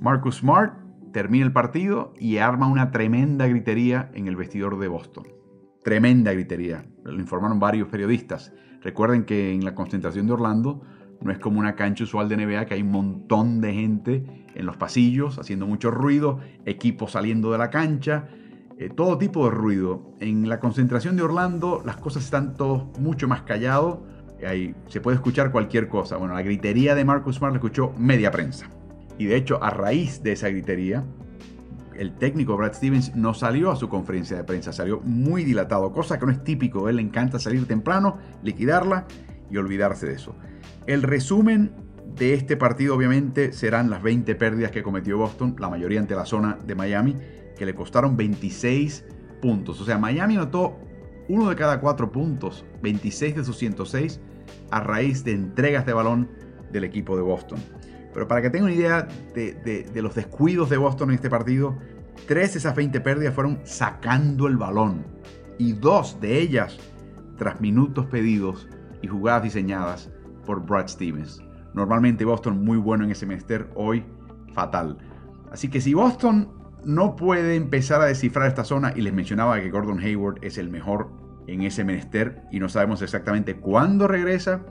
Marcus 0.00 0.36
Smart 0.36 0.74
termina 1.12 1.44
el 1.44 1.52
partido 1.52 2.14
y 2.18 2.38
arma 2.38 2.68
una 2.68 2.90
tremenda 2.90 3.46
gritería 3.46 4.10
en 4.14 4.28
el 4.28 4.36
vestidor 4.36 4.78
de 4.78 4.88
Boston. 4.88 5.26
Tremenda 5.82 6.32
gritería. 6.32 6.86
Lo 7.04 7.18
informaron 7.18 7.58
varios 7.58 7.88
periodistas. 7.88 8.52
Recuerden 8.82 9.24
que 9.24 9.52
en 9.52 9.64
la 9.64 9.74
concentración 9.74 10.26
de 10.26 10.32
Orlando 10.32 10.82
no 11.20 11.32
es 11.32 11.38
como 11.38 11.58
una 11.58 11.74
cancha 11.74 12.04
usual 12.04 12.28
de 12.28 12.36
NBA 12.36 12.66
que 12.66 12.74
hay 12.74 12.82
un 12.82 12.92
montón 12.92 13.60
de 13.60 13.74
gente 13.74 14.46
en 14.54 14.66
los 14.66 14.76
pasillos 14.76 15.38
haciendo 15.38 15.66
mucho 15.66 15.90
ruido, 15.90 16.40
equipos 16.64 17.12
saliendo 17.12 17.52
de 17.52 17.58
la 17.58 17.70
cancha, 17.70 18.28
eh, 18.78 18.88
todo 18.88 19.18
tipo 19.18 19.44
de 19.44 19.50
ruido. 19.50 20.14
En 20.20 20.48
la 20.48 20.60
concentración 20.60 21.16
de 21.16 21.22
Orlando 21.22 21.82
las 21.84 21.96
cosas 21.96 22.24
están 22.24 22.54
todos 22.54 22.98
mucho 22.98 23.28
más 23.28 23.42
callados. 23.42 23.98
Se 24.88 25.00
puede 25.00 25.16
escuchar 25.16 25.52
cualquier 25.52 25.88
cosa. 25.88 26.16
Bueno, 26.16 26.34
la 26.34 26.42
gritería 26.42 26.94
de 26.94 27.04
Marcus 27.04 27.36
Smart 27.36 27.52
la 27.52 27.58
escuchó 27.58 27.92
media 27.98 28.30
prensa. 28.30 28.68
Y 29.18 29.26
de 29.26 29.36
hecho, 29.36 29.62
a 29.62 29.70
raíz 29.70 30.22
de 30.22 30.32
esa 30.32 30.48
gritería, 30.48 31.04
el 31.94 32.14
técnico 32.16 32.56
Brad 32.56 32.72
Stevens 32.72 33.14
no 33.14 33.34
salió 33.34 33.70
a 33.70 33.76
su 33.76 33.88
conferencia 33.88 34.36
de 34.36 34.44
prensa, 34.44 34.72
salió 34.72 35.00
muy 35.00 35.44
dilatado, 35.44 35.92
cosa 35.92 36.18
que 36.18 36.24
no 36.24 36.32
es 36.32 36.42
típico. 36.42 36.86
A 36.86 36.90
él 36.90 36.96
le 36.96 37.02
encanta 37.02 37.38
salir 37.38 37.66
temprano, 37.66 38.16
liquidarla 38.42 39.06
y 39.50 39.58
olvidarse 39.58 40.06
de 40.06 40.14
eso. 40.14 40.34
El 40.86 41.02
resumen 41.02 41.72
de 42.16 42.32
este 42.32 42.56
partido 42.56 42.96
obviamente 42.96 43.52
serán 43.52 43.90
las 43.90 44.02
20 44.02 44.34
pérdidas 44.36 44.70
que 44.70 44.82
cometió 44.82 45.18
Boston, 45.18 45.54
la 45.58 45.68
mayoría 45.68 46.00
ante 46.00 46.14
la 46.14 46.24
zona 46.24 46.58
de 46.64 46.74
Miami, 46.74 47.16
que 47.58 47.66
le 47.66 47.74
costaron 47.74 48.16
26 48.16 49.04
puntos. 49.42 49.80
O 49.80 49.84
sea, 49.84 49.98
Miami 49.98 50.36
notó 50.36 50.78
uno 51.28 51.48
de 51.48 51.56
cada 51.56 51.80
cuatro 51.80 52.10
puntos, 52.10 52.64
26 52.82 53.36
de 53.36 53.44
sus 53.44 53.58
106, 53.58 54.20
a 54.70 54.80
raíz 54.80 55.24
de 55.24 55.32
entregas 55.32 55.86
de 55.86 55.92
balón 55.92 56.28
del 56.72 56.84
equipo 56.84 57.16
de 57.16 57.22
Boston. 57.22 57.58
Pero 58.12 58.26
para 58.26 58.42
que 58.42 58.50
tengan 58.50 58.70
una 58.70 58.74
idea 58.74 59.08
de, 59.34 59.54
de, 59.92 60.02
los 60.02 60.14
descuidos 60.14 60.68
de 60.70 60.76
Boston 60.76 61.10
en 61.10 61.16
este 61.16 61.30
partido, 61.30 61.76
tres 62.26 62.54
de 62.54 62.58
esas 62.58 62.74
20 62.74 63.00
pérdidas 63.00 63.34
fueron 63.34 63.60
sacando 63.64 64.46
el 64.46 64.56
balón 64.56 65.04
y 65.58 65.72
dos 65.72 66.20
de 66.20 66.38
ellas 66.38 66.78
tras 67.36 67.60
minutos 67.60 68.06
pedidos 68.06 68.68
y 69.02 69.06
jugadas 69.06 69.44
diseñadas 69.44 70.10
por 70.44 70.64
Brad 70.64 70.88
Stevens. 70.88 71.40
Normalmente 71.72 72.24
Boston 72.24 72.64
muy 72.64 72.78
bueno 72.78 73.04
en 73.04 73.10
ese 73.10 73.26
menester, 73.26 73.70
hoy 73.74 74.04
fatal. 74.52 74.98
Así 75.52 75.68
que 75.68 75.80
si 75.80 75.94
Boston 75.94 76.48
no 76.84 77.16
puede 77.16 77.56
empezar 77.56 78.00
a 78.00 78.06
descifrar 78.06 78.48
esta 78.48 78.64
zona, 78.64 78.92
y 78.96 79.02
les 79.02 79.12
mencionaba 79.12 79.60
que 79.60 79.70
Gordon 79.70 80.00
Hayward 80.00 80.38
es 80.42 80.58
el 80.58 80.70
mejor 80.70 81.10
en 81.46 81.62
ese 81.62 81.84
menester 81.84 82.42
y 82.50 82.60
no 82.60 82.68
sabemos 82.68 83.02
exactamente 83.02 83.56
cuándo 83.56 84.08
regresa, 84.08 84.62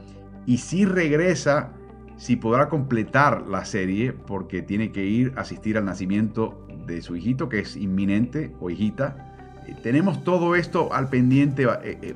y 0.45 0.57
si 0.57 0.85
regresa, 0.85 1.73
si 2.17 2.35
podrá 2.35 2.69
completar 2.69 3.47
la 3.47 3.65
serie, 3.65 4.13
porque 4.13 4.61
tiene 4.61 4.91
que 4.91 5.05
ir 5.05 5.33
a 5.35 5.41
asistir 5.41 5.77
al 5.77 5.85
nacimiento 5.85 6.65
de 6.85 7.01
su 7.01 7.15
hijito, 7.15 7.49
que 7.49 7.59
es 7.59 7.75
inminente, 7.75 8.51
o 8.59 8.69
hijita. 8.69 9.35
Eh, 9.67 9.75
tenemos 9.83 10.23
todo 10.23 10.55
esto 10.55 10.91
al 10.93 11.09
pendiente. 11.09 11.65
Eh, 11.83 11.97
eh, 12.01 12.15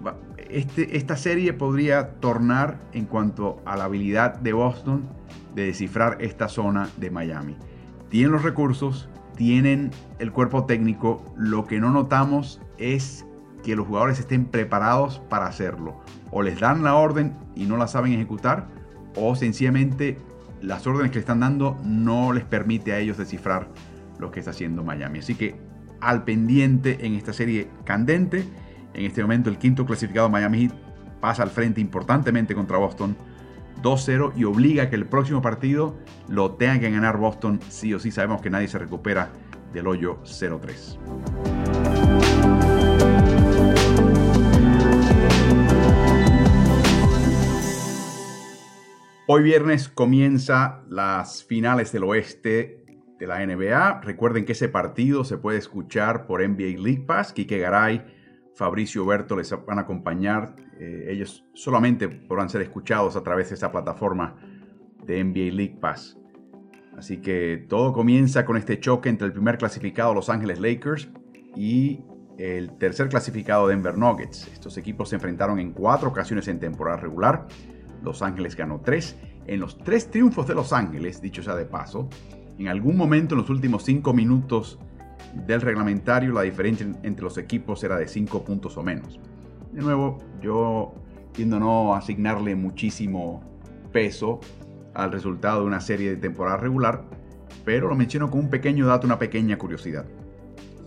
este, 0.49 0.97
esta 0.97 1.15
serie 1.15 1.53
podría 1.53 2.15
tornar 2.19 2.79
en 2.93 3.05
cuanto 3.05 3.61
a 3.65 3.77
la 3.77 3.85
habilidad 3.85 4.39
de 4.39 4.53
Boston 4.53 5.07
de 5.55 5.67
descifrar 5.67 6.17
esta 6.19 6.47
zona 6.47 6.89
de 6.97 7.11
Miami. 7.11 7.55
Tienen 8.09 8.31
los 8.31 8.43
recursos, 8.43 9.09
tienen 9.35 9.91
el 10.19 10.31
cuerpo 10.31 10.65
técnico, 10.65 11.23
lo 11.35 11.65
que 11.65 11.79
no 11.79 11.91
notamos 11.91 12.61
es 12.77 13.25
que 13.63 13.75
los 13.75 13.87
jugadores 13.87 14.19
estén 14.19 14.45
preparados 14.45 15.21
para 15.29 15.47
hacerlo. 15.47 16.01
O 16.31 16.41
les 16.41 16.59
dan 16.59 16.83
la 16.83 16.95
orden 16.95 17.33
y 17.55 17.65
no 17.65 17.77
la 17.77 17.87
saben 17.87 18.13
ejecutar, 18.13 18.67
o 19.15 19.35
sencillamente 19.35 20.17
las 20.61 20.85
órdenes 20.87 21.11
que 21.11 21.19
están 21.19 21.39
dando 21.39 21.77
no 21.83 22.33
les 22.33 22.43
permite 22.43 22.93
a 22.93 22.99
ellos 22.99 23.17
descifrar 23.17 23.67
lo 24.19 24.31
que 24.31 24.39
está 24.39 24.51
haciendo 24.51 24.83
Miami. 24.83 25.19
Así 25.19 25.35
que 25.35 25.55
al 25.99 26.23
pendiente 26.23 27.05
en 27.05 27.13
esta 27.15 27.33
serie 27.33 27.69
candente 27.85 28.45
en 28.93 29.05
este 29.05 29.21
momento 29.21 29.49
el 29.49 29.57
quinto 29.57 29.85
clasificado 29.85 30.29
Miami 30.29 30.63
Heat 30.63 30.73
pasa 31.19 31.43
al 31.43 31.49
frente 31.49 31.81
importantemente 31.81 32.53
contra 32.53 32.77
Boston 32.77 33.15
2-0 33.81 34.33
y 34.35 34.43
obliga 34.43 34.83
a 34.83 34.89
que 34.89 34.95
el 34.95 35.05
próximo 35.05 35.41
partido 35.41 35.97
lo 36.27 36.51
tenga 36.51 36.79
que 36.79 36.91
ganar 36.91 37.17
Boston 37.17 37.59
sí 37.69 37.93
o 37.93 37.99
sí. 37.99 38.11
Sabemos 38.11 38.41
que 38.41 38.49
nadie 38.49 38.67
se 38.67 38.77
recupera 38.77 39.29
del 39.73 39.87
hoyo 39.87 40.19
0-3. 40.23 41.62
Hoy 49.25 49.41
viernes 49.41 49.87
comienza 49.87 50.81
las 50.89 51.45
finales 51.45 51.93
del 51.93 52.03
oeste 52.03 52.83
de 53.17 53.25
la 53.25 53.45
NBA. 53.45 54.01
Recuerden 54.01 54.43
que 54.43 54.51
ese 54.51 54.67
partido 54.67 55.23
se 55.23 55.37
puede 55.37 55.59
escuchar 55.59 56.27
por 56.27 56.45
NBA 56.45 56.77
League 56.81 57.05
Pass. 57.07 57.31
Kike 57.31 57.57
Garay 57.57 58.03
Fabricio 58.53 59.05
Berto 59.05 59.37
les 59.37 59.49
van 59.65 59.77
a 59.77 59.83
acompañar. 59.83 60.57
Eh, 60.77 61.07
ellos 61.07 61.45
solamente 61.53 62.09
podrán 62.09 62.49
ser 62.49 62.63
escuchados 62.63 63.15
a 63.15 63.23
través 63.23 63.47
de 63.47 63.55
esta 63.55 63.71
plataforma 63.71 64.35
de 65.05 65.23
NBA 65.23 65.55
League 65.55 65.77
Pass. 65.79 66.17
Así 66.97 67.21
que 67.21 67.65
todo 67.69 67.93
comienza 67.93 68.43
con 68.43 68.57
este 68.57 68.81
choque 68.81 69.07
entre 69.07 69.27
el 69.27 69.31
primer 69.31 69.57
clasificado 69.57 70.13
Los 70.13 70.29
Ángeles 70.29 70.59
Lakers 70.59 71.09
y 71.55 72.01
el 72.37 72.77
tercer 72.77 73.07
clasificado 73.07 73.69
Denver 73.69 73.97
Nuggets. 73.97 74.49
Estos 74.51 74.77
equipos 74.77 75.07
se 75.07 75.15
enfrentaron 75.15 75.59
en 75.59 75.71
cuatro 75.71 76.09
ocasiones 76.09 76.49
en 76.49 76.59
temporada 76.59 76.97
regular. 76.97 77.47
Los 78.03 78.21
Ángeles 78.21 78.55
ganó 78.55 78.81
tres. 78.81 79.17
En 79.47 79.59
los 79.59 79.77
tres 79.77 80.09
triunfos 80.11 80.47
de 80.47 80.55
Los 80.55 80.73
Ángeles, 80.73 81.21
dicho 81.21 81.43
sea 81.43 81.55
de 81.55 81.65
paso, 81.65 82.09
en 82.57 82.67
algún 82.67 82.97
momento 82.97 83.35
en 83.35 83.41
los 83.41 83.49
últimos 83.49 83.83
cinco 83.83 84.13
minutos 84.13 84.79
del 85.33 85.61
reglamentario 85.61 86.31
la 86.31 86.43
diferencia 86.43 86.87
entre 87.03 87.23
los 87.23 87.37
equipos 87.37 87.83
era 87.83 87.97
de 87.97 88.07
5 88.07 88.43
puntos 88.43 88.77
o 88.77 88.83
menos. 88.83 89.19
De 89.71 89.81
nuevo, 89.81 90.19
yo 90.41 90.93
tiendo 91.31 91.59
no 91.59 91.95
asignarle 91.95 92.55
muchísimo 92.55 93.41
peso 93.91 94.39
al 94.93 95.11
resultado 95.11 95.61
de 95.61 95.67
una 95.67 95.81
serie 95.81 96.11
de 96.11 96.17
temporada 96.17 96.57
regular, 96.57 97.03
pero 97.65 97.87
lo 97.87 97.95
menciono 97.95 98.29
con 98.29 98.41
un 98.41 98.49
pequeño 98.49 98.85
dato, 98.85 99.07
una 99.07 99.17
pequeña 99.17 99.57
curiosidad. 99.57 100.05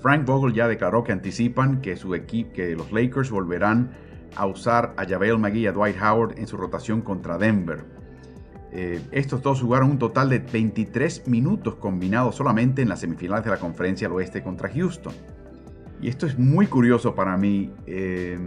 Frank 0.01 0.25
Vogel 0.25 0.55
ya 0.55 0.69
declaró 0.69 1.03
que 1.03 1.13
anticipan 1.13 1.81
que 1.81 1.97
su 1.97 2.13
que 2.13 2.77
los 2.77 2.93
Lakers 2.93 3.31
volverán 3.31 3.91
a 4.37 4.47
usar 4.47 4.95
a 4.97 5.05
JaVale 5.05 5.39
McGee 5.39 5.61
y 5.61 5.67
a 5.67 5.73
Dwight 5.73 5.97
Howard 6.01 6.39
en 6.39 6.47
su 6.47 6.57
rotación 6.57 7.01
contra 7.01 7.39
Denver 7.39 7.97
eh, 8.79 9.01
estos 9.11 9.41
dos 9.41 9.63
jugaron 9.63 9.93
un 9.93 9.99
total 9.99 10.29
de 10.29 10.39
23 10.39 11.29
minutos 11.29 11.77
combinados 11.77 12.35
solamente 12.35 12.83
en 12.83 12.91
las 12.91 13.01
semifinales 13.01 13.43
de 13.43 13.51
la 13.51 13.57
conferencia 13.57 14.07
al 14.07 14.13
oeste 14.13 14.43
contra 14.43 14.69
Houston. 14.69 15.15
Y 16.03 16.09
esto 16.09 16.27
es 16.27 16.39
muy 16.39 16.67
curioso 16.67 17.15
para 17.15 17.39
mí. 17.39 17.73
Eh, 17.87 18.39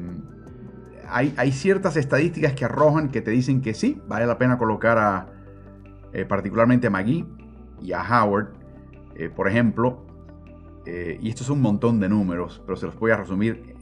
hay, 1.08 1.52
ciertas 1.52 1.98
estadísticas 1.98 2.54
que 2.54 2.66
arrojan 2.66 3.10
que 3.10 3.22
te 3.22 3.32
dicen 3.32 3.62
que 3.62 3.74
sí, 3.74 4.00
vale 4.08 4.28
la 4.28 4.38
pena 4.38 4.60
colocar 4.60 5.00
a 5.00 5.30
eh, 6.14 6.26
particularmente 6.26 6.86
a 6.86 6.90
McGee 6.92 7.26
y 7.82 7.94
a 7.94 8.04
Howard, 8.04 8.54
por 9.36 9.48
ejemplo. 9.48 10.06
y 10.86 11.28
esto 11.28 11.44
es 11.44 11.50
un 11.50 11.62
montón 11.62 12.00
de 12.00 12.08
números, 12.08 12.62
pero 12.66 12.78
se 12.78 12.86
los 12.86 12.98
voy 13.00 13.10
a 13.10 13.18
resumir 13.18 13.76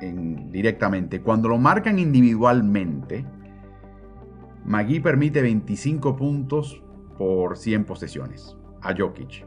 directamente. 0.00 1.20
Cuando 1.20 1.48
lo 1.48 1.58
marcan 1.58 1.98
individualmente, 1.98 3.24
Magui 4.64 5.00
permite 5.00 5.42
25 5.42 6.16
puntos 6.16 6.82
por 7.16 7.56
100 7.56 7.84
posesiones 7.84 8.56
a 8.82 8.94
Jokic. 8.96 9.46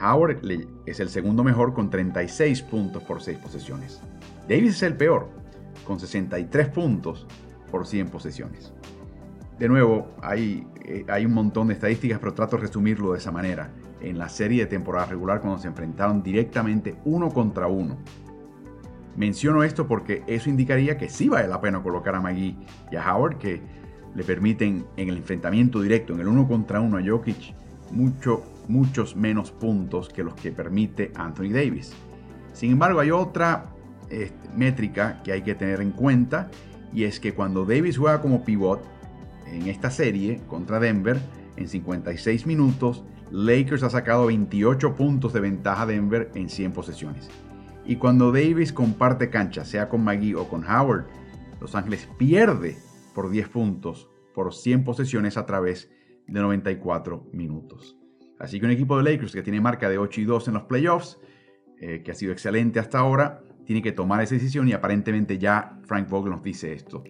Howard 0.00 0.40
es 0.86 1.00
el 1.00 1.08
segundo 1.08 1.42
mejor 1.42 1.74
con 1.74 1.90
36 1.90 2.62
puntos 2.62 3.02
por 3.02 3.20
6 3.20 3.38
posesiones. 3.38 4.00
Davis 4.48 4.76
es 4.76 4.82
el 4.84 4.96
peor, 4.96 5.28
con 5.84 5.98
63 5.98 6.68
puntos 6.68 7.26
por 7.70 7.86
100 7.86 8.08
posesiones. 8.08 8.72
De 9.58 9.68
nuevo, 9.68 10.14
hay, 10.22 10.66
eh, 10.84 11.04
hay 11.08 11.26
un 11.26 11.34
montón 11.34 11.68
de 11.68 11.74
estadísticas, 11.74 12.20
pero 12.20 12.32
trato 12.32 12.56
de 12.56 12.62
resumirlo 12.62 13.12
de 13.12 13.18
esa 13.18 13.32
manera. 13.32 13.72
En 14.00 14.16
la 14.16 14.28
serie 14.28 14.62
de 14.62 14.66
temporada 14.66 15.06
regular, 15.06 15.40
cuando 15.40 15.58
se 15.58 15.66
enfrentaron 15.66 16.22
directamente 16.22 16.96
uno 17.04 17.30
contra 17.30 17.66
uno. 17.66 17.98
Menciono 19.18 19.64
esto 19.64 19.88
porque 19.88 20.22
eso 20.28 20.48
indicaría 20.48 20.96
que 20.96 21.08
sí 21.08 21.28
vale 21.28 21.48
la 21.48 21.60
pena 21.60 21.82
colocar 21.82 22.14
a 22.14 22.20
Magui 22.20 22.56
y 22.92 22.96
a 22.96 23.14
Howard, 23.14 23.38
que 23.38 23.60
le 24.14 24.22
permiten 24.22 24.86
en 24.96 25.08
el 25.08 25.16
enfrentamiento 25.16 25.82
directo, 25.82 26.14
en 26.14 26.20
el 26.20 26.28
uno 26.28 26.46
contra 26.46 26.80
uno 26.80 26.98
a 26.98 27.02
Jokic, 27.04 27.52
mucho 27.90 28.44
muchos 28.68 29.16
menos 29.16 29.50
puntos 29.50 30.08
que 30.08 30.22
los 30.22 30.34
que 30.34 30.52
permite 30.52 31.10
Anthony 31.16 31.50
Davis. 31.50 31.92
Sin 32.52 32.70
embargo, 32.72 33.00
hay 33.00 33.10
otra 33.10 33.64
este, 34.08 34.48
métrica 34.54 35.20
que 35.24 35.32
hay 35.32 35.42
que 35.42 35.56
tener 35.56 35.80
en 35.80 35.90
cuenta 35.90 36.48
y 36.92 37.04
es 37.04 37.18
que 37.18 37.34
cuando 37.34 37.64
Davis 37.64 37.98
juega 37.98 38.20
como 38.20 38.44
pivot 38.44 38.84
en 39.46 39.66
esta 39.66 39.90
serie 39.90 40.42
contra 40.46 40.78
Denver, 40.78 41.18
en 41.56 41.66
56 41.66 42.46
minutos, 42.46 43.02
Lakers 43.32 43.82
ha 43.82 43.90
sacado 43.90 44.26
28 44.26 44.94
puntos 44.94 45.32
de 45.32 45.40
ventaja 45.40 45.82
a 45.82 45.86
Denver 45.86 46.30
en 46.34 46.48
100 46.48 46.72
posesiones. 46.72 47.28
Y 47.88 47.96
cuando 47.96 48.30
Davis 48.30 48.74
comparte 48.74 49.30
cancha, 49.30 49.64
sea 49.64 49.88
con 49.88 50.04
McGee 50.04 50.34
o 50.34 50.46
con 50.46 50.62
Howard, 50.62 51.06
Los 51.58 51.74
Ángeles 51.74 52.06
pierde 52.18 52.76
por 53.14 53.30
10 53.30 53.48
puntos 53.48 54.10
por 54.34 54.52
100 54.54 54.84
posesiones 54.84 55.38
a 55.38 55.46
través 55.46 55.90
de 56.26 56.38
94 56.38 57.30
minutos. 57.32 57.96
Así 58.38 58.60
que 58.60 58.66
un 58.66 58.72
equipo 58.72 58.98
de 58.98 59.04
Lakers 59.04 59.32
que 59.32 59.42
tiene 59.42 59.62
marca 59.62 59.88
de 59.88 59.96
8 59.96 60.20
y 60.20 60.24
2 60.26 60.48
en 60.48 60.54
los 60.54 60.64
playoffs, 60.64 61.18
eh, 61.80 62.02
que 62.04 62.10
ha 62.10 62.14
sido 62.14 62.30
excelente 62.30 62.78
hasta 62.78 62.98
ahora, 62.98 63.42
tiene 63.64 63.80
que 63.80 63.92
tomar 63.92 64.20
esa 64.20 64.34
decisión 64.34 64.68
y 64.68 64.74
aparentemente 64.74 65.38
ya 65.38 65.80
Frank 65.86 66.10
Vogel 66.10 66.32
nos 66.32 66.42
dice 66.42 66.74
esto. 66.74 67.04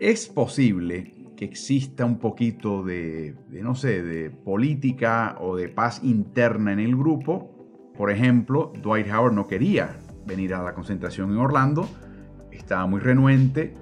Es 0.00 0.26
posible 0.26 1.14
que 1.36 1.44
exista 1.44 2.04
un 2.04 2.18
poquito 2.18 2.82
de, 2.82 3.36
no 3.50 3.76
sé, 3.76 4.02
de 4.02 4.30
política 4.30 5.36
o 5.38 5.54
de 5.54 5.68
paz 5.68 6.02
interna 6.02 6.72
en 6.72 6.80
el 6.80 6.96
grupo. 6.96 7.92
Por 7.96 8.10
ejemplo, 8.10 8.72
Dwight 8.82 9.06
Howard 9.08 9.32
no 9.32 9.46
quería 9.46 10.00
venir 10.26 10.54
a 10.54 10.62
la 10.62 10.74
concentración 10.74 11.30
en 11.32 11.38
Orlando, 11.38 11.88
estaba 12.50 12.86
muy 12.86 13.00
renuente, 13.00 13.74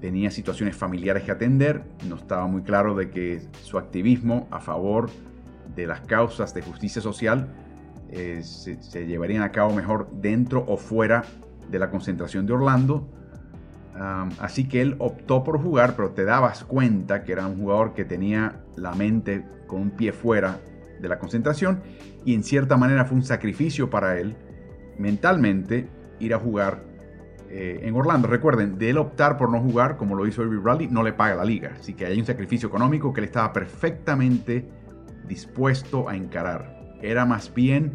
tenía 0.00 0.30
situaciones 0.30 0.76
familiares 0.76 1.22
que 1.22 1.30
atender, 1.30 1.82
no 2.08 2.16
estaba 2.16 2.46
muy 2.46 2.62
claro 2.62 2.94
de 2.94 3.10
que 3.10 3.42
su 3.62 3.78
activismo 3.78 4.48
a 4.50 4.60
favor 4.60 5.10
de 5.74 5.86
las 5.86 6.00
causas 6.00 6.52
de 6.54 6.62
justicia 6.62 7.00
social 7.00 7.48
eh, 8.10 8.40
se, 8.42 8.82
se 8.82 9.06
llevarían 9.06 9.42
a 9.42 9.52
cabo 9.52 9.74
mejor 9.74 10.10
dentro 10.12 10.64
o 10.66 10.76
fuera 10.76 11.24
de 11.70 11.78
la 11.78 11.90
concentración 11.90 12.46
de 12.46 12.52
Orlando. 12.52 13.08
Así 14.38 14.66
que 14.66 14.80
él 14.80 14.96
optó 14.98 15.44
por 15.44 15.60
jugar, 15.60 15.94
pero 15.94 16.12
te 16.12 16.24
dabas 16.24 16.64
cuenta 16.64 17.22
que 17.22 17.32
era 17.32 17.46
un 17.46 17.58
jugador 17.58 17.92
que 17.92 18.06
tenía 18.06 18.62
la 18.76 18.92
mente 18.92 19.44
con 19.66 19.82
un 19.82 19.90
pie 19.90 20.12
fuera 20.12 20.58
de 21.00 21.08
la 21.08 21.18
concentración 21.18 21.82
y 22.24 22.34
en 22.34 22.42
cierta 22.42 22.78
manera 22.78 23.04
fue 23.04 23.18
un 23.18 23.24
sacrificio 23.24 23.90
para 23.90 24.18
él 24.18 24.36
mentalmente 24.98 25.88
ir 26.18 26.34
a 26.34 26.38
jugar 26.38 26.84
eh, 27.48 27.80
en 27.82 27.94
Orlando. 27.94 28.28
Recuerden, 28.28 28.78
de 28.78 28.90
él 28.90 28.98
optar 28.98 29.36
por 29.36 29.50
no 29.50 29.60
jugar, 29.60 29.96
como 29.96 30.14
lo 30.14 30.26
hizo 30.26 30.42
Irving 30.42 30.62
Bradley, 30.62 30.88
no 30.88 31.02
le 31.02 31.12
paga 31.12 31.34
la 31.34 31.44
liga. 31.44 31.74
Así 31.78 31.94
que 31.94 32.06
hay 32.06 32.18
un 32.18 32.26
sacrificio 32.26 32.68
económico 32.68 33.12
que 33.12 33.20
él 33.20 33.26
estaba 33.26 33.52
perfectamente 33.52 34.68
dispuesto 35.26 36.08
a 36.08 36.16
encarar. 36.16 36.96
Era 37.02 37.24
más 37.24 37.52
bien 37.54 37.92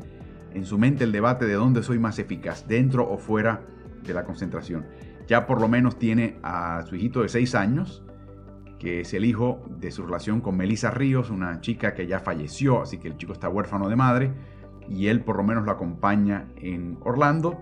en 0.53 0.65
su 0.65 0.77
mente 0.77 1.03
el 1.03 1.11
debate 1.11 1.45
de 1.45 1.53
dónde 1.53 1.83
soy 1.83 1.99
más 1.99 2.17
eficaz, 2.19 2.67
dentro 2.67 3.09
o 3.09 3.17
fuera 3.17 3.61
de 4.03 4.13
la 4.13 4.23
concentración 4.23 4.85
ya 5.27 5.47
por 5.47 5.61
lo 5.61 5.67
menos 5.67 5.97
tiene 5.97 6.37
a 6.43 6.83
su 6.87 6.95
hijito 6.95 7.21
de 7.21 7.29
6 7.29 7.55
años, 7.55 8.03
que 8.79 9.01
es 9.01 9.13
el 9.13 9.25
hijo 9.25 9.63
de 9.79 9.91
su 9.91 10.05
relación 10.05 10.41
con 10.41 10.57
Melissa 10.57 10.91
Ríos, 10.91 11.29
una 11.29 11.61
chica 11.61 11.93
que 11.93 12.07
ya 12.07 12.19
falleció, 12.19 12.81
así 12.81 12.97
que 12.97 13.07
el 13.07 13.17
chico 13.17 13.33
está 13.33 13.49
huérfano 13.49 13.89
de 13.89 13.95
madre, 13.95 14.33
y 14.89 15.08
él 15.08 15.22
por 15.22 15.38
lo 15.38 15.44
menos 15.44 15.65
lo 15.65 15.72
acompaña 15.72 16.46
en 16.58 16.98
Orlando, 17.01 17.62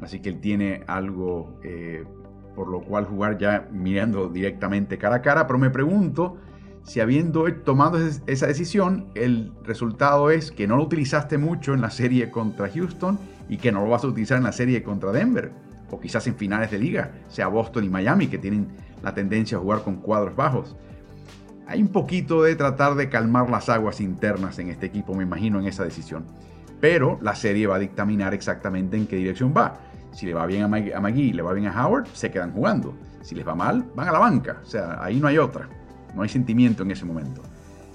así 0.00 0.20
que 0.20 0.28
él 0.28 0.40
tiene 0.40 0.84
algo 0.86 1.58
eh, 1.62 2.04
por 2.54 2.68
lo 2.68 2.80
cual 2.82 3.06
jugar 3.06 3.38
ya 3.38 3.68
mirando 3.70 4.28
directamente 4.28 4.98
cara 4.98 5.16
a 5.16 5.22
cara, 5.22 5.46
pero 5.46 5.58
me 5.58 5.70
pregunto 5.70 6.36
si 6.82 7.00
habiendo 7.00 7.44
tomado 7.62 7.98
esa 8.26 8.46
decisión, 8.46 9.08
el 9.14 9.52
resultado 9.64 10.30
es 10.30 10.50
que 10.50 10.66
no 10.66 10.76
lo 10.76 10.84
utilizaste 10.84 11.38
mucho 11.38 11.74
en 11.74 11.80
la 11.80 11.90
serie 11.90 12.30
contra 12.30 12.68
Houston 12.68 13.18
y 13.48 13.58
que 13.58 13.70
no 13.70 13.84
lo 13.84 13.90
vas 13.90 14.02
a 14.04 14.08
utilizar 14.08 14.38
en 14.38 14.44
la 14.44 14.52
serie 14.52 14.82
contra 14.82 15.12
Denver 15.12 15.52
o 15.90 16.00
quizás 16.00 16.26
en 16.26 16.36
finales 16.36 16.70
de 16.70 16.78
liga, 16.78 17.12
sea 17.28 17.48
Boston 17.48 17.84
y 17.84 17.88
Miami, 17.88 18.28
que 18.28 18.38
tienen 18.38 18.68
la 19.02 19.14
tendencia 19.14 19.58
a 19.58 19.60
jugar 19.60 19.82
con 19.82 19.96
cuadros 19.96 20.36
bajos. 20.36 20.76
Hay 21.66 21.82
un 21.82 21.88
poquito 21.88 22.42
de 22.42 22.56
tratar 22.56 22.94
de 22.94 23.08
calmar 23.08 23.48
las 23.50 23.68
aguas 23.68 24.00
internas 24.00 24.58
en 24.58 24.68
este 24.68 24.86
equipo, 24.86 25.14
me 25.14 25.22
imagino, 25.22 25.60
en 25.60 25.66
esa 25.66 25.84
decisión. 25.84 26.24
Pero 26.80 27.18
la 27.22 27.34
serie 27.34 27.66
va 27.66 27.76
a 27.76 27.78
dictaminar 27.78 28.34
exactamente 28.34 28.96
en 28.96 29.06
qué 29.06 29.16
dirección 29.16 29.52
va. 29.56 29.78
Si 30.12 30.26
le 30.26 30.34
va 30.34 30.46
bien 30.46 30.62
a 30.62 30.68
McGee 30.68 31.28
y 31.28 31.32
le 31.32 31.42
va 31.42 31.52
bien 31.52 31.66
a 31.68 31.86
Howard, 31.86 32.06
se 32.12 32.30
quedan 32.30 32.52
jugando. 32.52 32.94
Si 33.22 33.34
les 33.34 33.46
va 33.46 33.54
mal, 33.54 33.84
van 33.94 34.08
a 34.08 34.12
la 34.12 34.18
banca. 34.18 34.58
O 34.62 34.66
sea, 34.66 35.02
ahí 35.02 35.20
no 35.20 35.28
hay 35.28 35.38
otra. 35.38 35.68
No 36.14 36.22
hay 36.22 36.28
sentimiento 36.28 36.82
en 36.82 36.90
ese 36.90 37.04
momento. 37.04 37.42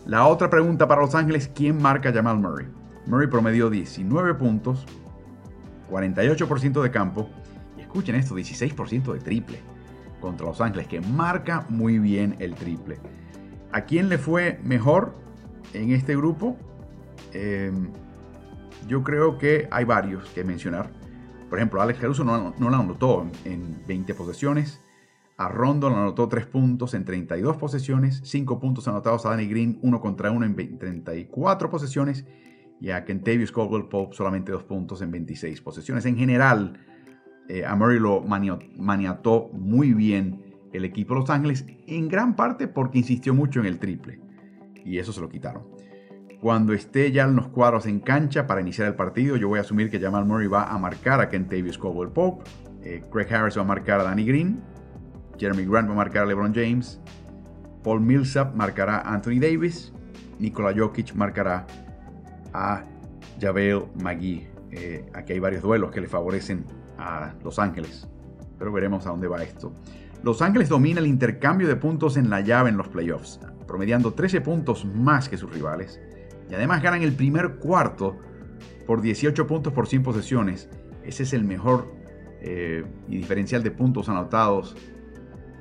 La 0.05 0.27
otra 0.27 0.49
pregunta 0.49 0.87
para 0.87 1.01
Los 1.01 1.15
Ángeles, 1.15 1.51
¿quién 1.53 1.81
marca 1.81 2.09
a 2.09 2.13
Jamal 2.13 2.37
Murray? 2.37 2.67
Murray 3.07 3.27
promedió 3.27 3.69
19 3.69 4.35
puntos, 4.35 4.85
48% 5.89 6.81
de 6.81 6.91
campo 6.91 7.29
Escuchen 7.95 8.15
esto, 8.15 8.35
16% 8.35 9.13
de 9.13 9.19
triple 9.19 9.59
contra 10.19 10.45
Los 10.45 10.59
Ángeles, 10.59 10.85
que 10.85 10.99
marca 10.99 11.65
muy 11.69 11.97
bien 11.97 12.35
el 12.39 12.53
triple. 12.53 12.97
¿A 13.71 13.85
quién 13.85 14.09
le 14.09 14.17
fue 14.17 14.59
mejor 14.65 15.13
en 15.71 15.93
este 15.93 16.13
grupo? 16.17 16.57
Em, 17.31 17.93
yo 18.87 19.03
creo 19.03 19.37
que 19.37 19.67
hay 19.71 19.85
varios 19.85 20.29
que 20.29 20.43
mencionar. 20.43 20.89
Por 21.49 21.59
ejemplo, 21.59 21.81
Alex 21.81 21.99
Caruso 21.99 22.23
no, 22.23 22.53
no 22.57 22.69
la 22.69 22.77
anotó 22.77 23.25
en 23.43 23.83
20 23.87 24.13
posesiones. 24.13 24.81
A 25.37 25.49
Rondo 25.49 25.87
anotó 25.87 26.27
3 26.27 26.45
puntos 26.45 26.93
en 26.93 27.05
32 27.05 27.57
posesiones. 27.57 28.21
5 28.23 28.59
puntos 28.59 28.87
anotados 28.87 29.25
a 29.25 29.29
Danny 29.31 29.47
Green, 29.47 29.79
1 29.81 30.01
contra 30.01 30.31
1 30.31 30.45
en 30.45 30.77
34 30.77 31.69
posesiones. 31.69 32.25
Y 32.79 32.89
a 32.89 33.05
Kentavious 33.05 33.51
Caldwell 33.51 33.85
Pope 33.85 34.15
solamente 34.15 34.51
2 34.51 34.63
puntos 34.63 35.01
en 35.01 35.11
26 35.11 35.61
posesiones. 35.61 36.05
En 36.05 36.17
general, 36.17 36.79
eh, 37.47 37.65
a 37.65 37.75
Murray 37.75 37.99
lo 37.99 38.21
maniató 38.21 39.49
muy 39.53 39.93
bien 39.93 40.43
el 40.73 40.83
equipo 40.83 41.13
de 41.13 41.21
Los 41.21 41.29
Ángeles, 41.29 41.65
en 41.87 42.07
gran 42.09 42.35
parte 42.35 42.67
porque 42.67 42.97
insistió 42.97 43.33
mucho 43.33 43.59
en 43.59 43.67
el 43.67 43.79
triple. 43.79 44.19
Y 44.83 44.97
eso 44.99 45.13
se 45.13 45.21
lo 45.21 45.29
quitaron. 45.29 45.63
Cuando 46.41 46.73
esté 46.73 47.11
ya 47.11 47.23
en 47.23 47.35
los 47.35 47.47
cuadros 47.47 47.85
en 47.85 47.99
cancha 47.99 48.45
para 48.45 48.61
iniciar 48.61 48.87
el 48.87 48.95
partido, 48.95 49.35
yo 49.37 49.47
voy 49.47 49.59
a 49.59 49.61
asumir 49.61 49.89
que 49.89 49.99
Jamal 49.99 50.25
Murray 50.25 50.47
va 50.47 50.65
a 50.65 50.77
marcar 50.77 51.19
a 51.21 51.29
Kentavious 51.29 51.77
Caldwell 51.77 52.09
Pope, 52.09 52.49
eh, 52.83 53.03
Craig 53.11 53.33
Harris 53.33 53.57
va 53.57 53.61
a 53.61 53.65
marcar 53.65 53.99
a 53.99 54.03
Danny 54.03 54.25
Green, 54.25 54.61
Jeremy 55.39 55.65
Grant 55.65 55.89
va 55.89 55.93
a 55.93 55.97
marcar 55.97 56.23
a 56.23 56.25
LeBron 56.25 56.53
James, 56.53 56.99
Paul 57.83 58.01
Millsap 58.01 58.55
marcará 58.55 58.97
a 58.97 59.13
Anthony 59.13 59.39
Davis, 59.39 59.93
Nikola 60.39 60.73
Jokic 60.75 61.13
marcará 61.15 61.65
a 62.53 62.83
Javel 63.39 63.83
McGee. 64.01 64.47
Eh, 64.71 65.05
aquí 65.13 65.33
hay 65.33 65.39
varios 65.39 65.61
duelos 65.61 65.91
que 65.91 66.01
le 66.01 66.07
favorecen 66.07 66.65
a 66.97 67.33
Los 67.43 67.59
Ángeles. 67.59 68.07
Pero 68.57 68.71
veremos 68.71 69.05
a 69.05 69.09
dónde 69.09 69.27
va 69.27 69.43
esto. 69.43 69.73
Los 70.23 70.41
Ángeles 70.41 70.69
domina 70.69 70.99
el 70.99 71.07
intercambio 71.07 71.67
de 71.67 71.75
puntos 71.75 72.17
en 72.17 72.29
la 72.29 72.41
llave 72.41 72.69
en 72.69 72.77
los 72.77 72.87
playoffs, 72.87 73.39
promediando 73.67 74.13
13 74.13 74.41
puntos 74.41 74.85
más 74.85 75.29
que 75.29 75.37
sus 75.37 75.53
rivales. 75.53 76.01
Y 76.49 76.53
además 76.53 76.81
ganan 76.81 77.01
el 77.01 77.13
primer 77.13 77.55
cuarto 77.55 78.17
por 78.85 79.01
18 79.01 79.47
puntos 79.47 79.73
por 79.73 79.87
100 79.87 80.03
posesiones. 80.03 80.69
Ese 81.03 81.23
es 81.23 81.33
el 81.33 81.43
mejor 81.43 81.93
eh, 82.41 82.85
y 83.07 83.17
diferencial 83.17 83.63
de 83.63 83.71
puntos 83.71 84.09
anotados 84.09 84.75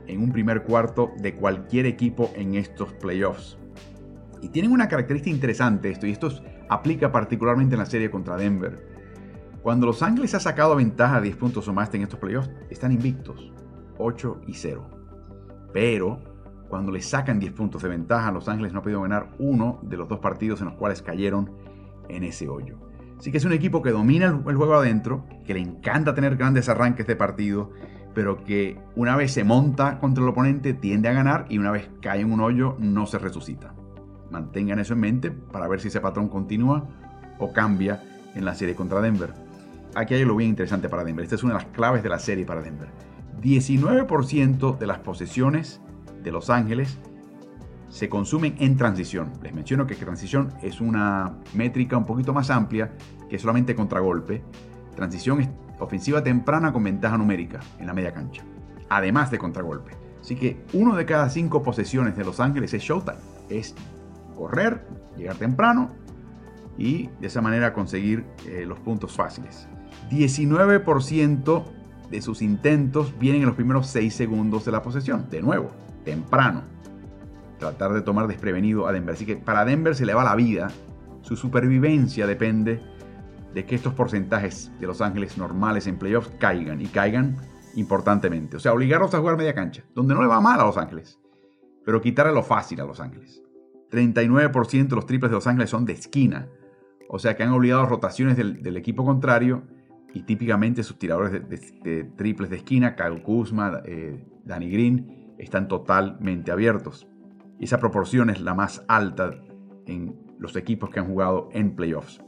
en 0.06 0.20
un 0.20 0.32
primer 0.32 0.64
cuarto 0.64 1.12
de 1.18 1.34
cualquier 1.34 1.86
equipo 1.86 2.30
en 2.34 2.54
estos 2.54 2.92
playoffs. 2.92 3.56
Y 4.42 4.48
tienen 4.48 4.72
una 4.72 4.88
característica 4.88 5.34
interesante 5.34 5.90
esto, 5.90 6.06
y 6.06 6.10
esto 6.10 6.28
aplica 6.68 7.10
particularmente 7.10 7.74
en 7.74 7.78
la 7.78 7.86
serie 7.86 8.10
contra 8.10 8.36
Denver. 8.36 8.86
Cuando 9.62 9.86
Los 9.86 10.02
Ángeles 10.02 10.34
ha 10.34 10.40
sacado 10.40 10.76
ventaja 10.76 11.16
de 11.16 11.28
10 11.28 11.36
puntos 11.36 11.68
o 11.68 11.72
más 11.72 11.92
en 11.94 12.02
estos 12.02 12.20
playoffs, 12.20 12.50
están 12.68 12.92
invictos, 12.92 13.50
8 13.96 14.42
y 14.46 14.52
0. 14.52 14.90
Pero 15.72 16.33
cuando 16.68 16.92
le 16.92 17.00
sacan 17.00 17.38
10 17.38 17.52
puntos 17.52 17.82
de 17.82 17.88
ventaja, 17.88 18.32
Los 18.32 18.48
Ángeles 18.48 18.72
no 18.72 18.80
ha 18.80 18.82
podido 18.82 19.02
ganar 19.02 19.30
uno 19.38 19.78
de 19.82 19.96
los 19.96 20.08
dos 20.08 20.18
partidos 20.18 20.60
en 20.60 20.66
los 20.66 20.74
cuales 20.74 21.02
cayeron 21.02 21.52
en 22.08 22.24
ese 22.24 22.48
hoyo. 22.48 22.78
Así 23.18 23.30
que 23.30 23.38
es 23.38 23.44
un 23.44 23.52
equipo 23.52 23.82
que 23.82 23.90
domina 23.90 24.26
el, 24.26 24.56
juego 24.56 24.74
adentro, 24.74 25.24
que 25.44 25.54
le 25.54 25.60
encanta 25.60 26.14
tener 26.14 26.36
grandes 26.36 26.68
arranques 26.68 27.06
de 27.06 27.16
partido, 27.16 27.70
pero 28.14 28.44
que 28.44 28.78
una 28.96 29.16
vez 29.16 29.32
se 29.32 29.44
monta 29.44 29.98
contra 29.98 30.22
el 30.22 30.30
oponente 30.30 30.74
tiende 30.74 31.08
a 31.08 31.12
ganar 31.12 31.46
y 31.48 31.58
una 31.58 31.70
vez 31.70 31.90
cae 32.00 32.20
en 32.20 32.32
un 32.32 32.40
hoyo 32.40 32.76
no 32.78 33.06
se 33.06 33.18
resucita. 33.18 33.74
Mantengan 34.30 34.78
eso 34.78 34.94
en 34.94 35.00
mente 35.00 35.30
para 35.30 35.68
ver 35.68 35.80
si 35.80 35.88
ese 35.88 36.00
patrón 36.00 36.28
continúa 36.28 36.88
o 37.38 37.52
cambia 37.52 38.02
en 38.34 38.44
la 38.44 38.54
serie 38.54 38.74
contra 38.74 39.00
Denver 39.00 39.44
aquí 39.94 40.14
hay 40.14 40.22
algo 40.22 40.36
bien 40.36 40.50
interesante 40.50 40.88
para 40.88 41.04
Denver. 41.04 41.22
Esta 41.22 41.36
es 41.36 41.42
una 41.42 41.54
de 41.54 41.60
las 41.60 41.72
claves 41.72 42.02
de 42.02 42.08
la 42.08 42.18
serie 42.18 42.44
para 42.44 42.62
Denver. 42.62 42.88
19% 43.40 44.78
de 44.78 44.86
las 44.86 44.98
posesiones 44.98 45.80
de 46.22 46.32
Los 46.32 46.50
Ángeles 46.50 46.98
se 47.88 48.08
consumen 48.08 48.56
en 48.58 48.76
transición. 48.76 49.32
Les 49.42 49.54
menciono 49.54 49.86
que 49.86 49.94
transición 49.94 50.52
es 50.62 50.80
una 50.80 51.36
métrica 51.54 51.96
un 51.96 52.04
poquito 52.04 52.32
más 52.32 52.50
amplia 52.50 52.92
que 53.28 53.38
solamente 53.38 53.74
contragolpe. 53.76 54.42
Transición 54.96 55.40
es 55.40 55.48
ofensiva 55.78 56.22
temprana 56.22 56.72
con 56.72 56.82
ventaja 56.82 57.16
numérica 57.16 57.60
en 57.78 57.86
la 57.86 57.94
media 57.94 58.12
cancha, 58.12 58.42
además 58.88 59.30
de 59.30 59.38
contragolpe. 59.38 59.92
Así 60.20 60.34
que 60.36 60.64
uno 60.72 60.96
de 60.96 61.04
cada 61.04 61.28
cinco 61.28 61.62
posesiones 61.62 62.16
de 62.16 62.24
Los 62.24 62.40
Ángeles 62.40 62.74
es 62.74 62.82
showtime. 62.82 63.18
Es 63.48 63.74
correr, 64.36 64.86
llegar 65.16 65.36
temprano 65.36 65.90
y 66.76 67.08
de 67.20 67.26
esa 67.26 67.40
manera 67.40 67.72
conseguir 67.72 68.24
eh, 68.46 68.64
los 68.66 68.80
puntos 68.80 69.12
fáciles. 69.12 69.68
19% 70.10 71.64
de 72.10 72.22
sus 72.22 72.42
intentos 72.42 73.16
vienen 73.18 73.42
en 73.42 73.46
los 73.46 73.54
primeros 73.54 73.86
6 73.88 74.14
segundos 74.14 74.64
de 74.64 74.72
la 74.72 74.82
posesión. 74.82 75.28
De 75.30 75.42
nuevo, 75.42 75.70
temprano. 76.04 76.62
Tratar 77.58 77.92
de 77.92 78.02
tomar 78.02 78.26
desprevenido 78.26 78.86
a 78.86 78.92
Denver. 78.92 79.14
Así 79.14 79.26
que 79.26 79.36
para 79.36 79.64
Denver 79.64 79.94
se 79.94 80.06
le 80.06 80.14
va 80.14 80.24
la 80.24 80.34
vida. 80.34 80.70
Su 81.22 81.36
supervivencia 81.36 82.26
depende 82.26 82.82
de 83.54 83.64
que 83.64 83.74
estos 83.74 83.94
porcentajes 83.94 84.72
de 84.80 84.86
Los 84.86 85.00
Ángeles 85.00 85.38
normales 85.38 85.86
en 85.86 85.96
playoffs 85.96 86.30
caigan 86.38 86.80
y 86.80 86.86
caigan 86.86 87.36
importantemente. 87.76 88.56
O 88.56 88.60
sea, 88.60 88.72
obligarlos 88.72 89.14
a 89.14 89.18
jugar 89.18 89.36
media 89.36 89.54
cancha, 89.54 89.84
donde 89.94 90.14
no 90.14 90.22
le 90.22 90.28
va 90.28 90.40
mal 90.40 90.60
a 90.60 90.64
Los 90.64 90.76
Ángeles, 90.76 91.18
pero 91.84 92.00
quitarle 92.00 92.32
lo 92.32 92.42
fácil 92.42 92.80
a 92.80 92.84
Los 92.84 93.00
Ángeles. 93.00 93.42
39% 93.90 94.88
de 94.88 94.96
los 94.96 95.06
triples 95.06 95.30
de 95.30 95.36
Los 95.36 95.46
Ángeles 95.46 95.70
son 95.70 95.84
de 95.84 95.92
esquina, 95.92 96.48
o 97.08 97.18
sea 97.18 97.36
que 97.36 97.44
han 97.44 97.50
obligado 97.50 97.86
rotaciones 97.86 98.36
del, 98.36 98.76
equipo 98.76 99.04
contrario 99.04 99.62
y 100.12 100.22
típicamente 100.22 100.82
sus 100.82 100.98
tiradores 100.98 101.32
de, 101.32 102.04
triples 102.16 102.50
de 102.50 102.56
esquina, 102.56 102.96
Kyle 102.96 103.22
Kuzma, 103.22 103.82
eh, 103.84 104.26
Danny 104.44 104.70
Green, 104.70 105.23
están 105.38 105.68
totalmente 105.68 106.50
abiertos. 106.50 107.06
Esa 107.60 107.78
proporción 107.78 108.30
es 108.30 108.40
la 108.40 108.54
más 108.54 108.84
alta 108.88 109.32
en 109.86 110.16
los 110.38 110.56
equipos 110.56 110.90
que 110.90 111.00
han 111.00 111.06
jugado 111.06 111.48
en 111.52 111.74
playoffs. 111.76 112.20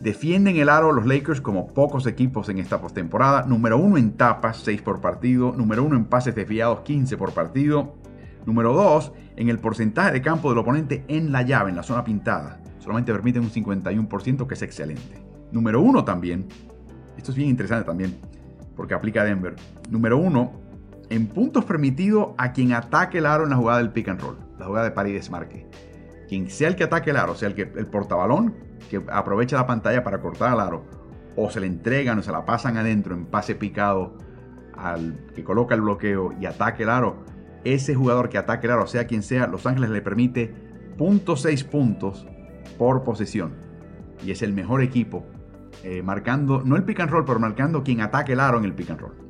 Defienden 0.00 0.56
el 0.56 0.68
aro 0.68 0.90
los 0.90 1.06
Lakers 1.06 1.40
como 1.40 1.68
pocos 1.68 2.06
equipos 2.06 2.48
en 2.48 2.58
esta 2.58 2.80
postemporada. 2.80 3.44
Número 3.46 3.78
uno 3.78 3.98
en 3.98 4.16
tapas, 4.16 4.56
6 4.64 4.82
por 4.82 5.00
partido. 5.00 5.52
Número 5.52 5.84
uno 5.84 5.96
en 5.96 6.06
pases 6.06 6.34
desviados, 6.34 6.80
15 6.80 7.16
por 7.16 7.32
partido. 7.32 7.94
Número 8.44 8.72
2 8.72 9.12
en 9.36 9.48
el 9.48 9.60
porcentaje 9.60 10.10
de 10.10 10.20
campo 10.20 10.48
del 10.48 10.58
oponente 10.58 11.04
en 11.06 11.30
la 11.30 11.42
llave, 11.42 11.70
en 11.70 11.76
la 11.76 11.84
zona 11.84 12.02
pintada. 12.02 12.60
Solamente 12.80 13.12
permiten 13.12 13.44
un 13.44 13.50
51%, 13.50 14.46
que 14.48 14.54
es 14.54 14.62
excelente. 14.62 15.22
Número 15.52 15.80
1 15.80 16.04
también. 16.04 16.48
Esto 17.16 17.30
es 17.30 17.36
bien 17.36 17.50
interesante 17.50 17.84
también, 17.84 18.18
porque 18.74 18.94
aplica 18.94 19.22
a 19.22 19.24
Denver. 19.24 19.54
Número 19.88 20.18
1 20.18 20.52
en 21.12 21.26
puntos 21.26 21.66
permitidos 21.66 22.28
a 22.38 22.52
quien 22.52 22.72
ataque 22.72 23.18
el 23.18 23.26
aro 23.26 23.44
en 23.44 23.50
la 23.50 23.56
jugada 23.56 23.80
del 23.80 23.90
pick 23.90 24.08
and 24.08 24.20
roll, 24.22 24.38
la 24.58 24.64
jugada 24.64 24.86
de 24.86 24.92
Paredes 24.92 25.30
Marque. 25.30 25.68
Quien 26.26 26.48
sea 26.48 26.68
el 26.68 26.74
que 26.74 26.84
ataque 26.84 27.10
el 27.10 27.18
aro, 27.18 27.34
sea 27.34 27.48
el, 27.48 27.54
que, 27.54 27.70
el 27.76 27.86
portabalón, 27.86 28.54
que 28.88 29.02
aprovecha 29.12 29.56
la 29.56 29.66
pantalla 29.66 30.02
para 30.02 30.22
cortar 30.22 30.52
al 30.52 30.60
aro, 30.60 30.86
o 31.36 31.50
se 31.50 31.60
le 31.60 31.66
entregan 31.66 32.18
o 32.18 32.22
se 32.22 32.32
la 32.32 32.46
pasan 32.46 32.78
adentro 32.78 33.14
en 33.14 33.26
pase 33.26 33.54
picado 33.54 34.16
al 34.74 35.26
que 35.34 35.44
coloca 35.44 35.74
el 35.74 35.82
bloqueo 35.82 36.32
y 36.40 36.46
ataque 36.46 36.84
el 36.84 36.88
aro, 36.88 37.24
ese 37.64 37.94
jugador 37.94 38.30
que 38.30 38.38
ataque 38.38 38.66
el 38.66 38.72
aro, 38.72 38.86
sea 38.86 39.06
quien 39.06 39.22
sea, 39.22 39.46
Los 39.46 39.66
Ángeles 39.66 39.90
le 39.90 40.00
permite 40.00 40.54
.6 40.96 41.64
puntos 41.66 42.26
por 42.78 43.04
posesión. 43.04 43.52
Y 44.24 44.30
es 44.30 44.40
el 44.40 44.54
mejor 44.54 44.80
equipo, 44.80 45.26
eh, 45.84 46.02
marcando, 46.02 46.62
no 46.64 46.74
el 46.76 46.84
pick 46.84 47.00
and 47.00 47.10
roll, 47.10 47.26
pero 47.26 47.38
marcando 47.38 47.84
quien 47.84 48.00
ataque 48.00 48.32
el 48.32 48.40
aro 48.40 48.56
en 48.56 48.64
el 48.64 48.72
pick 48.72 48.88
and 48.88 49.00
roll. 49.00 49.21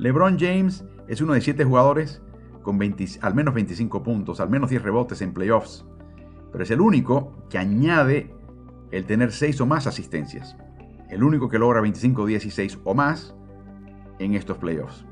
LeBron 0.00 0.38
James 0.38 0.82
es 1.08 1.20
uno 1.20 1.34
de 1.34 1.42
siete 1.42 1.62
jugadores 1.62 2.22
con 2.62 2.80
al 3.20 3.34
menos 3.34 3.54
25 3.54 4.02
puntos, 4.02 4.40
al 4.40 4.48
menos 4.48 4.70
10 4.70 4.82
rebotes 4.82 5.20
en 5.20 5.34
playoffs. 5.34 5.84
Pero 6.50 6.64
es 6.64 6.70
el 6.70 6.80
único 6.80 7.46
que 7.50 7.58
añade 7.58 8.34
el 8.92 9.04
tener 9.04 9.30
6 9.30 9.60
o 9.60 9.66
más 9.66 9.86
asistencias. 9.86 10.56
El 11.10 11.22
único 11.22 11.50
que 11.50 11.58
logra 11.58 11.82
25, 11.82 12.24
16 12.24 12.78
o 12.84 12.94
más 12.94 13.34
en 14.18 14.34
estos 14.34 14.56
playoffs. 14.56 15.04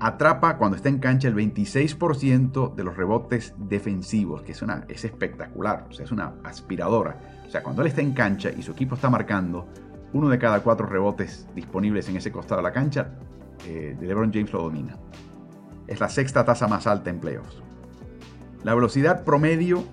Atrapa 0.00 0.58
cuando 0.58 0.76
está 0.76 0.88
en 0.88 0.98
cancha 0.98 1.28
el 1.28 1.36
26% 1.36 2.74
de 2.74 2.82
los 2.82 2.96
rebotes 2.96 3.54
defensivos, 3.56 4.42
que 4.42 4.50
es, 4.50 4.62
una, 4.62 4.84
es 4.88 5.04
espectacular, 5.04 5.86
o 5.88 5.92
sea, 5.92 6.06
es 6.06 6.10
una 6.10 6.34
aspiradora. 6.42 7.44
O 7.46 7.50
sea, 7.50 7.62
cuando 7.62 7.82
él 7.82 7.88
está 7.88 8.00
en 8.00 8.14
cancha 8.14 8.50
y 8.50 8.62
su 8.62 8.72
equipo 8.72 8.96
está 8.96 9.08
marcando, 9.08 9.68
uno 10.12 10.28
de 10.28 10.40
cada 10.40 10.60
cuatro 10.60 10.86
rebotes 10.86 11.46
disponibles 11.54 12.08
en 12.08 12.16
ese 12.16 12.32
costado 12.32 12.60
de 12.60 12.64
la 12.64 12.72
cancha, 12.72 13.12
eh, 13.66 13.96
LeBron 14.00 14.32
James 14.32 14.52
lo 14.52 14.62
domina. 14.62 14.96
Es 15.86 16.00
la 16.00 16.08
sexta 16.08 16.44
tasa 16.44 16.66
más 16.68 16.86
alta 16.86 17.10
en 17.10 17.18
playoffs. 17.20 17.62
La 18.62 18.74
velocidad 18.74 19.24
promedio, 19.24 19.84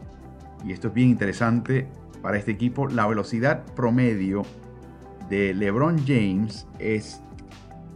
y 0.63 0.71
esto 0.71 0.89
es 0.89 0.93
bien 0.93 1.10
interesante 1.10 1.88
para 2.21 2.38
este 2.38 2.51
equipo, 2.51 2.88
la 2.88 3.07
velocidad 3.07 3.63
promedio 3.75 4.43
de 5.29 5.53
LeBron 5.53 5.97
James 6.05 6.67
es 6.79 7.21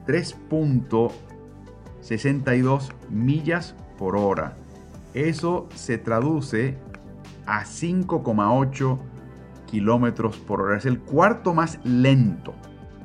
3.62 0.07 2.91
millas 3.09 3.75
por 3.97 4.15
hora. 4.15 4.55
Eso 5.13 5.67
se 5.75 5.97
traduce 5.97 6.77
a 7.45 7.63
5,8 7.63 8.97
kilómetros 9.65 10.37
por 10.37 10.61
hora. 10.61 10.77
Es 10.77 10.85
el 10.85 10.99
cuarto 10.99 11.53
más 11.53 11.79
lento 11.83 12.53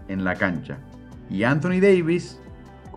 en 0.09 0.23
la 0.25 0.37
cancha. 0.37 0.79
Y 1.29 1.43
Anthony 1.45 1.81
Davis 1.81 2.41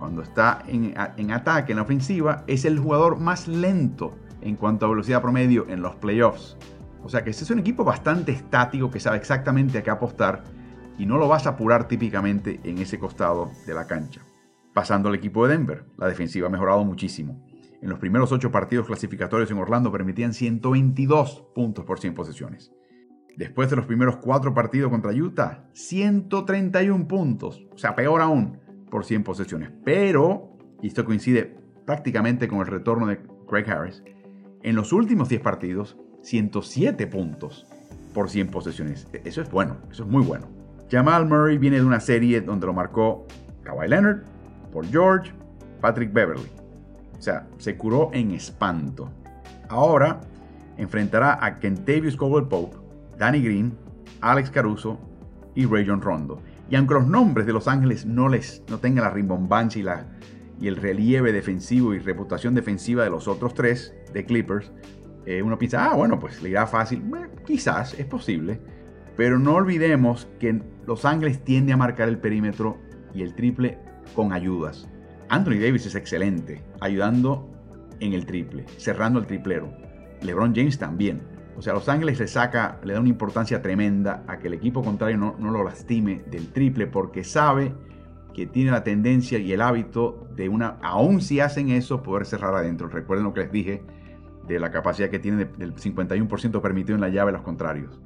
cuando 0.03 0.21
está 0.21 0.61
en, 0.67 1.31
ataque, 1.31 1.71
en 1.71 1.77
la 1.77 1.83
ofensiva, 1.83 2.43
es 2.45 2.65
el 2.65 2.77
jugador 2.77 3.21
más 3.21 3.47
lento 3.47 4.13
en 4.41 4.57
cuanto 4.57 4.85
a 4.85 4.89
velocidad 4.89 5.21
promedio 5.21 5.65
en 5.69 5.81
los 5.81 5.95
playoffs. 5.95 6.57
O 7.05 7.07
sea 7.07 7.23
que 7.23 7.29
este 7.29 7.45
es 7.45 7.51
un 7.51 7.59
equipo 7.59 7.85
bastante 7.85 8.33
estático 8.33 8.91
que 8.91 8.99
sabe 8.99 9.15
exactamente 9.15 9.77
a 9.77 9.81
qué 9.81 9.89
apostar 9.91 10.43
y 10.97 11.05
no 11.05 11.17
lo 11.17 11.29
vas 11.29 11.47
a 11.47 11.51
apurar 11.51 11.87
típicamente 11.87 12.59
en 12.65 12.79
ese 12.79 12.99
costado 12.99 13.51
de 13.65 13.73
la 13.73 13.87
cancha. 13.87 14.19
Pasando 14.73 15.07
al 15.07 15.15
equipo 15.15 15.47
de 15.47 15.53
Denver, 15.53 15.85
la 15.97 16.07
defensiva 16.07 16.47
ha 16.47 16.51
mejorado 16.51 16.83
muchísimo. 16.83 17.41
En 17.81 17.87
los 17.87 17.99
primeros 17.99 18.33
ocho 18.33 18.51
partidos 18.51 18.87
clasificatorios 18.87 19.51
en 19.51 19.57
Orlando 19.57 19.89
permitían 19.89 20.33
122 20.33 21.45
puntos 21.55 21.85
por 21.85 22.01
100 22.01 22.13
posesiones. 22.13 22.73
Después 23.37 23.69
de 23.69 23.77
los 23.77 23.85
primeros 23.85 24.17
cuatro 24.17 24.53
partidos 24.53 24.91
contra 24.91 25.13
Utah, 25.13 25.63
131 25.71 27.07
puntos. 27.07 27.65
O 27.71 27.77
sea, 27.77 27.95
peor 27.95 28.19
aún, 28.19 28.59
por 28.93 29.05
100 29.05 29.23
posesiones. 29.23 29.71
Pero, 29.83 30.55
y 30.79 30.85
esto 30.85 31.03
coincide 31.03 31.57
prácticamente 31.83 32.47
con 32.47 32.59
el 32.59 32.67
retorno 32.67 33.07
de 33.07 33.19
Craig 33.47 33.67
Harris, 33.67 34.03
en 34.61 34.75
los 34.75 34.93
últimos 34.93 35.29
10 35.29 35.41
partidos, 35.41 35.97
107 36.21 37.07
puntos 37.07 37.65
por 38.13 38.29
100 38.29 38.49
posesiones. 38.49 39.07
Eso 39.25 39.41
es 39.41 39.49
bueno, 39.49 39.77
eso 39.89 40.03
es 40.03 40.09
muy 40.09 40.23
bueno. 40.23 40.45
Jamal 40.91 41.25
Murray 41.25 41.57
viene 41.57 41.77
de 41.77 41.85
una 41.85 41.99
serie 41.99 42.39
donde 42.41 42.67
lo 42.67 42.73
marcó 42.73 43.25
Kawhi 43.63 43.87
Leonard, 43.87 44.21
Paul 44.71 44.85
George, 44.85 45.31
Patrick 45.81 46.13
Beverly. 46.13 46.51
O 47.17 47.21
sea, 47.21 47.47
se 47.57 47.75
curó 47.75 48.11
en 48.13 48.29
espanto. 48.29 49.09
Ahora 49.69 50.21
enfrentará 50.77 51.43
a 51.43 51.57
Kentavious 51.59 52.15
Caldwell 52.15 52.47
Pope, 52.47 52.77
Danny 53.17 53.41
Green, 53.41 53.75
Alex 54.21 54.51
Caruso 54.51 54.99
y 55.55 55.65
Rayon 55.65 55.99
Rondo. 55.99 56.43
Y 56.73 56.75
aunque 56.75 56.95
los 56.95 57.05
nombres 57.05 57.45
de 57.45 57.53
Los 57.53 57.67
Ángeles 57.67 58.03
no, 58.07 58.29
les, 58.29 58.63
no 58.67 58.79
tengan 58.79 59.03
la 59.03 59.11
rimbombancia 59.11 59.79
y, 59.79 59.83
la, 59.83 60.07
y 60.59 60.67
el 60.67 60.75
relieve 60.75 61.31
defensivo 61.31 61.93
y 61.93 61.99
reputación 61.99 62.55
defensiva 62.55 63.03
de 63.03 63.11
los 63.11 63.27
otros 63.27 63.53
tres 63.53 63.93
de 64.11 64.25
Clippers, 64.25 64.71
eh, 65.27 65.43
uno 65.43 65.59
piensa, 65.59 65.85
ah, 65.85 65.95
bueno, 65.95 66.19
pues 66.19 66.41
le 66.41 66.49
irá 66.49 66.65
fácil. 66.65 67.03
quizás, 67.45 67.93
es 67.99 68.07
posible. 68.07 68.59
Pero 69.15 69.37
no 69.37 69.53
olvidemos 69.53 70.27
que 70.39 70.63
Los 70.87 71.05
Ángeles 71.05 71.43
tiende 71.43 71.73
a 71.73 71.77
marcar 71.77 72.09
el 72.09 72.17
perímetro 72.17 72.79
y 73.13 73.21
el 73.21 73.35
triple 73.35 73.77
con 74.15 74.33
ayudas. 74.33 74.89
Anthony 75.29 75.59
Davis 75.61 75.85
es 75.85 75.93
excelente, 75.93 76.63
ayudando 76.81 77.51
en 77.99 78.13
el 78.13 78.25
triple, 78.25 78.65
cerrando 78.77 79.19
el 79.19 79.27
triplero. 79.27 79.71
LeBron 80.23 80.55
James 80.55 80.79
también. 80.79 81.21
O 81.57 81.61
sea, 81.61 81.73
Los 81.73 81.87
Ángeles 81.87 82.19
le 82.19 82.27
saca, 82.27 82.79
le 82.83 82.93
da 82.93 82.99
una 82.99 83.09
importancia 83.09 83.61
tremenda 83.61 84.23
a 84.27 84.39
que 84.39 84.47
el 84.47 84.53
equipo 84.53 84.83
contrario 84.83 85.17
no, 85.17 85.51
lo 85.51 85.63
lastime 85.63 86.23
del 86.29 86.51
triple 86.51 86.87
porque 86.87 87.23
sabe 87.23 87.73
que 88.33 88.47
tiene 88.47 88.71
la 88.71 88.83
tendencia 88.83 89.37
y 89.37 89.53
el 89.53 89.61
hábito 89.61 90.27
de 90.35 90.49
una, 90.49 90.77
aún 90.81 91.21
si 91.21 91.39
hacen 91.39 91.69
eso, 91.69 92.01
poder 92.01 92.25
cerrar 92.25 92.55
adentro. 92.55 92.87
Recuerden 92.87 93.25
lo 93.25 93.33
que 93.33 93.41
les 93.41 93.51
dije 93.51 93.83
de 94.47 94.59
la 94.59 94.71
capacidad 94.71 95.09
que 95.09 95.19
tiene 95.19 95.45
del 95.45 95.75
51% 95.75 96.61
permitido 96.61 96.95
en 96.95 97.01
la 97.01 97.09
llave 97.09 97.31
los 97.31 97.43
contrarios. 97.43 98.01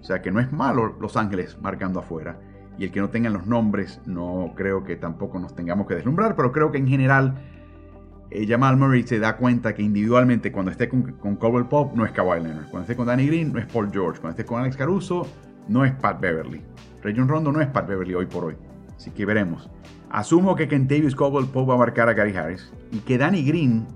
O 0.00 0.04
sea 0.04 0.22
que 0.22 0.30
no 0.30 0.40
es 0.40 0.50
malo 0.52 0.96
Los 1.00 1.16
Ángeles 1.16 1.58
marcando 1.60 1.98
afuera. 1.98 2.38
Y 2.78 2.84
el 2.84 2.92
que 2.92 3.00
no 3.00 3.10
tengan 3.10 3.34
los 3.34 3.46
nombres, 3.46 4.00
no 4.06 4.52
creo 4.56 4.84
que 4.84 4.96
tampoco 4.96 5.38
nos 5.38 5.54
tengamos 5.54 5.86
que 5.86 5.94
deslumbrar, 5.94 6.34
pero 6.34 6.52
creo 6.52 6.70
que 6.72 6.78
en 6.78 6.88
general 6.88 7.34
eh, 8.30 8.46
Jamal 8.46 8.76
Murray 8.76 9.02
se 9.02 9.18
da 9.18 9.36
cuenta 9.36 9.74
que 9.74 9.82
individualmente 9.82 10.52
cuando 10.52 10.70
esté 10.70 10.88
con, 10.88 11.02
con 11.12 11.36
Cobble 11.36 11.64
Pop 11.64 11.94
no 11.94 12.04
es 12.04 12.12
Kawhi 12.12 12.40
Leonard, 12.40 12.68
cuando 12.70 12.82
esté 12.82 12.96
con 12.96 13.06
Danny 13.06 13.26
Green 13.26 13.52
no 13.52 13.58
es 13.58 13.66
Paul 13.66 13.90
George, 13.92 14.20
cuando 14.20 14.38
esté 14.38 14.44
con 14.44 14.60
Alex 14.60 14.76
Caruso 14.76 15.26
no 15.68 15.84
es 15.84 15.92
Pat 15.92 16.20
Beverly. 16.20 16.62
Rayon 17.02 17.28
Rondo 17.28 17.52
no 17.52 17.60
es 17.60 17.68
Pat 17.68 17.86
Beverly 17.86 18.14
hoy 18.14 18.26
por 18.26 18.44
hoy. 18.44 18.56
Así 18.96 19.10
que 19.10 19.24
veremos. 19.24 19.70
Asumo 20.10 20.56
que 20.56 20.68
Kentavious 20.68 21.14
Cobble 21.14 21.46
Pop 21.46 21.68
va 21.68 21.74
a 21.74 21.78
marcar 21.78 22.08
a 22.08 22.12
Gary 22.12 22.36
Harris 22.36 22.72
y 22.92 22.98
que 22.98 23.16
Danny 23.16 23.44
Green 23.44 23.86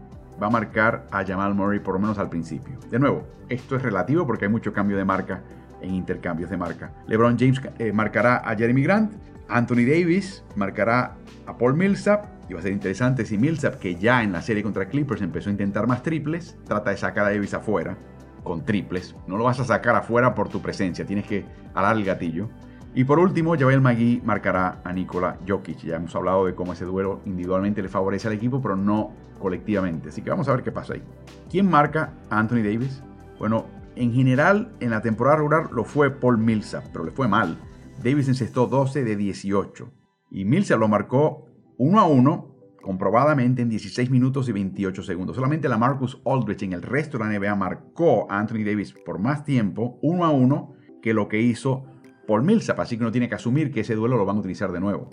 va 0.42 0.47
a 0.47 0.51
marcar 0.51 1.07
a 1.11 1.25
Jamal 1.25 1.55
Murray 1.55 1.81
por 1.81 1.94
lo 1.94 2.01
menos 2.01 2.18
al 2.18 2.29
principio. 2.29 2.79
De 2.90 2.99
nuevo, 2.99 3.27
esto 3.49 3.77
es 3.77 3.83
relativo 3.83 4.27
porque 4.27 4.47
hay 4.47 4.51
mucho 4.51 4.73
cambio 4.73 4.97
de 4.97 5.05
marca 5.05 5.42
en 5.81 5.94
intercambios 5.94 6.51
de 6.51 6.57
marca. 6.57 6.92
LeBron 7.07 7.38
James 7.38 7.61
eh, 7.79 7.92
marcará 7.92 8.37
a 8.37 8.57
Jeremy 8.57 8.83
Grant, 8.83 9.12
Anthony 9.49 9.85
Davis 9.87 10.42
marcará 10.57 11.16
a 11.47 11.59
Paul 11.59 11.75
Millsap 11.75 12.34
y 12.48 12.52
va 12.52 12.61
a 12.61 12.62
ser 12.62 12.72
interesante 12.72 13.24
si 13.24 13.38
Millsap, 13.38 13.78
que 13.78 13.96
ya 13.96 14.22
en 14.22 14.33
la 14.33 14.42
serie 14.42 14.62
contra 14.62 14.88
Clippers 14.88 15.22
empezó 15.22 15.48
a 15.48 15.52
intentar 15.52 15.87
más 15.87 16.02
triples, 16.02 16.59
trata 16.66 16.90
de 16.90 16.96
sacar 16.96 17.26
a 17.26 17.30
Davis 17.30 17.54
afuera. 17.54 17.96
con 18.42 18.62
triples. 18.62 19.16
No 19.26 19.38
lo 19.38 19.44
vas 19.44 19.59
a 19.61 19.64
sacar 19.64 19.96
afuera 19.96 20.35
por 20.35 20.50
tu 20.50 20.61
presencia, 20.61 21.07
tienes 21.07 21.26
que 21.26 21.46
alar 21.72 21.96
el 21.96 22.04
gatillo. 22.04 22.50
Y 22.94 23.04
por 23.04 23.18
último, 23.18 23.57
Javel 23.59 23.80
Magui 23.80 24.20
marcará 24.22 24.83
a 24.85 24.92
Nikola 24.92 25.38
Jokic. 25.48 25.78
Ya 25.78 25.96
hemos 25.96 26.14
hablado 26.14 26.44
de 26.44 26.54
cómo 26.54 26.74
ese 26.74 26.85
duelo 26.85 27.20
individualmente 27.24 27.83
le 27.83 27.88
favorece 27.88 28.28
al 28.28 28.35
equipo, 28.35 28.62
pero 28.62 28.76
no 28.76 29.12
colectivamente. 29.40 30.11
Así 30.11 30.22
que 30.22 30.30
vamos 30.30 30.46
a 30.46 30.52
ver 30.52 30.62
qué 30.62 30.70
pasa 30.70 30.94
ahí. 30.94 31.02
¿Quién 31.50 31.68
marca 31.68 32.12
a 32.30 32.38
Anthony 32.38 32.62
Davis? 32.62 33.02
Bueno, 33.38 33.66
en 33.96 34.12
general, 34.12 34.72
en 34.78 34.90
la 34.90 35.00
temporada 35.00 35.37
regular 35.37 35.72
lo 35.72 35.85
fue 35.85 36.11
Paul 36.11 36.38
Millsap, 36.38 36.85
pero 36.92 37.04
le 37.04 37.11
fue 37.11 37.26
mal. 37.26 37.59
Davis 38.02 38.28
encestó 38.28 38.66
12 38.66 39.02
de 39.04 39.16
18. 39.16 39.90
Y 40.30 40.44
Millsap 40.44 40.78
lo 40.78 40.87
marcó 40.87 41.46
1 41.78 42.00
a 42.00 42.06
1 42.06 42.54
comprobadamente 42.84 43.62
en 43.62 43.70
16 43.70 44.10
minutos 44.10 44.48
y 44.48 44.52
28 44.52 45.02
segundos. 45.02 45.37
Solamente 45.37 45.68
la 45.70 45.78
Marcus 45.78 46.20
Aldrich 46.26 46.62
en 46.62 46.74
el 46.74 46.82
resto 46.82 47.16
de 47.16 47.24
la 47.24 47.38
NBA 47.38 47.54
marcó 47.54 48.30
a 48.30 48.38
Anthony 48.38 48.62
Davis 48.64 48.92
por 48.92 49.18
más 49.18 49.44
tiempo, 49.44 49.98
1 50.02 50.24
a 50.24 50.30
1, 50.30 50.74
que 51.00 51.14
lo 51.14 51.26
que 51.28 51.40
hizo 51.40 51.84
Paul 52.26 52.42
Millsap, 52.42 52.80
así 52.80 52.96
que 52.96 53.02
uno 53.02 53.10
tiene 53.12 53.28
que 53.28 53.37
asumir 53.37 53.72
que 53.72 53.80
ese 53.80 53.94
duelo 53.94 54.18
lo 54.18 54.26
van 54.26 54.37
a 54.37 54.40
utilizar 54.40 54.70
de 54.70 54.80
nuevo. 54.80 55.08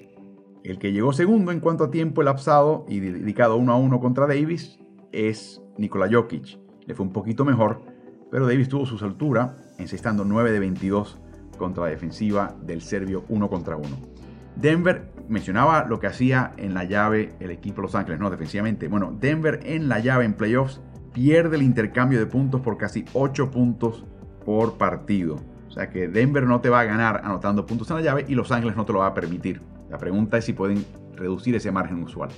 El 0.63 0.79
que 0.79 0.91
llegó 0.91 1.13
segundo 1.13 1.51
en 1.51 1.61
cuanto 1.61 1.85
a 1.85 1.91
tiempo 1.91 2.21
elapsado 2.21 2.85
y 2.87 2.99
dedicado 2.99 3.55
1 3.55 3.71
a 3.71 3.77
1 3.77 3.99
contra 3.99 4.27
Davis 4.27 4.77
es 5.13 5.61
Nikola 5.77 6.09
Jokic. 6.11 6.59
Le 6.85 6.93
fue 6.93 7.05
un 7.05 7.13
poquito 7.13 7.45
mejor, 7.45 7.83
pero 8.29 8.45
Davis 8.47 8.67
tuvo 8.69 8.85
su 8.85 9.03
altura, 9.03 9.55
encestando 9.77 10.25
9 10.25 10.51
de 10.51 10.59
22 10.59 11.19
contra 11.57 11.85
la 11.85 11.89
defensiva 11.89 12.55
del 12.61 12.81
serbio 12.81 13.23
1 13.29 13.49
contra 13.49 13.77
1. 13.77 14.10
Denver 14.55 15.11
mencionaba 15.29 15.85
lo 15.85 15.99
que 15.99 16.07
hacía 16.07 16.53
en 16.57 16.73
la 16.73 16.83
llave 16.83 17.33
el 17.39 17.51
equipo 17.51 17.81
Los 17.81 17.95
Ángeles, 17.95 18.19
no 18.19 18.29
defensivamente. 18.29 18.87
Bueno, 18.87 19.15
Denver 19.19 19.59
en 19.63 19.89
la 19.89 19.99
llave 19.99 20.25
en 20.25 20.33
playoffs 20.33 20.81
pierde 21.13 21.55
el 21.55 21.63
intercambio 21.63 22.19
de 22.19 22.25
puntos 22.25 22.61
por 22.61 22.77
casi 22.77 23.05
8 23.13 23.51
puntos 23.51 24.05
por 24.45 24.77
partido. 24.77 25.37
O 25.67 25.71
sea 25.71 25.89
que 25.89 26.07
Denver 26.07 26.43
no 26.43 26.59
te 26.59 26.69
va 26.69 26.81
a 26.81 26.83
ganar 26.83 27.21
anotando 27.23 27.65
puntos 27.65 27.89
en 27.89 27.97
la 27.97 28.01
llave 28.01 28.25
y 28.27 28.35
Los 28.35 28.51
Ángeles 28.51 28.75
no 28.75 28.85
te 28.85 28.93
lo 28.93 28.99
va 28.99 29.07
a 29.07 29.13
permitir. 29.13 29.61
La 29.89 29.97
pregunta 29.97 30.37
es 30.37 30.45
si 30.45 30.53
pueden 30.53 30.85
reducir 31.15 31.55
ese 31.55 31.71
margen 31.71 32.03
usual. 32.03 32.29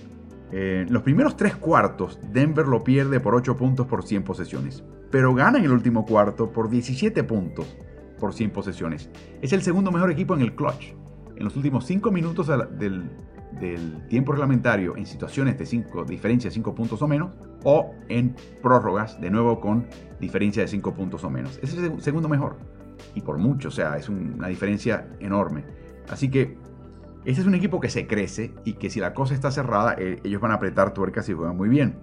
Eh, 0.52 0.86
los 0.88 1.02
primeros 1.02 1.36
tres 1.36 1.56
cuartos, 1.56 2.19
Denver 2.32 2.67
lo 2.67 2.84
pierde 2.84 3.19
por 3.19 3.34
8 3.34 3.58
puntos 3.58 3.88
por 3.88 4.04
100 4.04 4.23
posesiones, 4.23 4.84
pero 5.10 5.34
gana 5.34 5.58
en 5.58 5.65
el 5.65 5.71
último 5.71 6.06
cuarto 6.06 6.52
por 6.52 6.69
17 6.69 7.23
puntos 7.23 7.76
por 8.19 8.34
100 8.34 8.52
posesiones. 8.52 9.10
Es 9.41 9.52
el 9.52 9.63
segundo 9.63 9.91
mejor 9.91 10.12
equipo 10.12 10.36
en 10.36 10.41
el 10.41 10.54
clutch. 10.54 10.93
En 11.43 11.47
los 11.47 11.58
últimos 11.58 11.86
5 11.86 12.10
minutos 12.10 12.47
del, 12.47 13.10
tiempo 14.08 14.32
reglamentario 14.32 14.95
en 14.95 15.06
situaciones 15.06 15.58
de 15.58 15.65
5, 15.65 16.06
diferencia 16.06 16.49
de 16.49 16.53
5 16.53 16.73
puntos 16.73 17.01
o 17.01 17.08
menos, 17.10 17.32
o 17.65 17.93
en 18.08 18.34
prórrogas, 18.62 19.19
de 19.19 19.29
nuevo 19.29 19.60
con 19.60 19.86
diferencia 20.21 20.63
de 20.63 20.69
5 20.69 20.93
puntos 20.93 21.21
o 21.25 21.29
menos. 21.29 21.60
Es 21.62 21.73
el 21.73 22.01
segundo 22.01 22.29
mejor. 22.29 22.56
Y 23.13 23.19
por 23.19 23.39
mucho, 23.39 23.67
o 23.67 23.71
sea, 23.71 23.97
es 23.97 24.08
una 24.08 24.47
diferencia 24.47 25.10
enorme. 25.19 25.65
Así 26.08 26.29
que 26.29 26.56
este 27.25 27.41
es 27.41 27.45
un 27.45 27.56
equipo 27.56 27.82
que 27.82 27.89
se 27.89 28.08
crece 28.08 28.53
y 28.63 28.75
que 28.75 28.89
si 28.89 29.01
la 29.01 29.13
cosa 29.13 29.34
está 29.34 29.51
cerrada, 29.51 29.97
eh, 29.97 30.21
ellos 30.23 30.39
van 30.39 30.51
a 30.51 30.56
apretar 30.56 30.93
tuercas 30.93 31.27
y 31.27 31.34
juegan 31.34 31.58
muy 31.58 31.67
bien. 31.67 31.97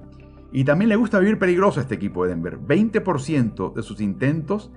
Y 0.52 0.64
también 0.64 0.90
le 0.90 0.96
gusta 0.96 1.18
vivir 1.18 1.38
peligroso 1.38 1.80
a 1.80 1.84
este 1.84 1.94
equipo 1.94 2.24
de 2.24 2.34
Denver. 2.34 2.58
20% 2.58 3.72
de 3.72 3.82
sus 3.82 4.02
intentos 4.02 4.70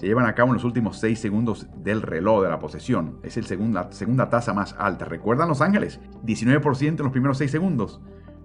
se 0.00 0.06
llevan 0.06 0.24
a 0.24 0.34
cabo 0.34 0.48
en 0.48 0.54
los 0.54 0.64
últimos 0.64 0.96
6 0.96 1.18
segundos 1.18 1.66
del 1.76 2.00
reloj 2.00 2.42
de 2.42 2.48
la 2.48 2.58
posesión. 2.58 3.18
Es 3.22 3.36
el 3.36 3.44
la 3.74 3.92
segunda 3.92 4.30
tasa 4.30 4.54
más 4.54 4.74
alta. 4.78 5.04
¿Recuerdan 5.04 5.50
Los 5.50 5.60
Ángeles? 5.60 6.00
19% 6.24 6.80
en 6.80 6.96
los 6.96 7.12
primeros 7.12 7.36
6 7.36 7.50
segundos. 7.50 8.00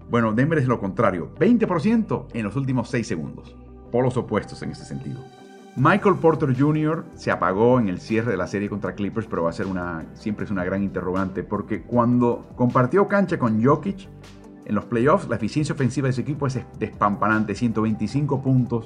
Bueno, 0.09 0.33
Denver 0.33 0.59
es 0.59 0.67
lo 0.67 0.81
contrario. 0.81 1.33
20% 1.39 2.25
en 2.33 2.43
los 2.43 2.57
últimos 2.57 2.89
6 2.89 3.07
segundos. 3.07 3.55
Polos 3.89 4.17
opuestos 4.17 4.61
en 4.63 4.71
ese 4.71 4.83
sentido. 4.83 5.23
Michael 5.77 6.15
Porter 6.15 6.53
Jr. 6.59 7.05
se 7.13 7.31
apagó 7.31 7.79
en 7.79 7.87
el 7.87 8.01
cierre 8.01 8.31
de 8.31 8.37
la 8.37 8.47
serie 8.47 8.67
contra 8.67 8.93
Clippers, 8.93 9.27
pero 9.27 9.43
va 9.43 9.51
a 9.51 9.53
ser 9.53 9.67
una, 9.67 10.07
siempre 10.11 10.43
es 10.43 10.51
una 10.51 10.65
gran 10.65 10.83
interrogante, 10.83 11.41
porque 11.43 11.83
cuando 11.83 12.49
compartió 12.57 13.07
cancha 13.07 13.39
con 13.39 13.63
Jokic 13.63 14.09
en 14.65 14.75
los 14.75 14.83
playoffs, 14.83 15.29
la 15.29 15.37
eficiencia 15.37 15.73
ofensiva 15.73 16.07
de 16.07 16.13
su 16.13 16.19
equipo 16.19 16.47
es 16.47 16.59
despampanante, 16.79 17.55
125 17.55 18.41
puntos 18.41 18.85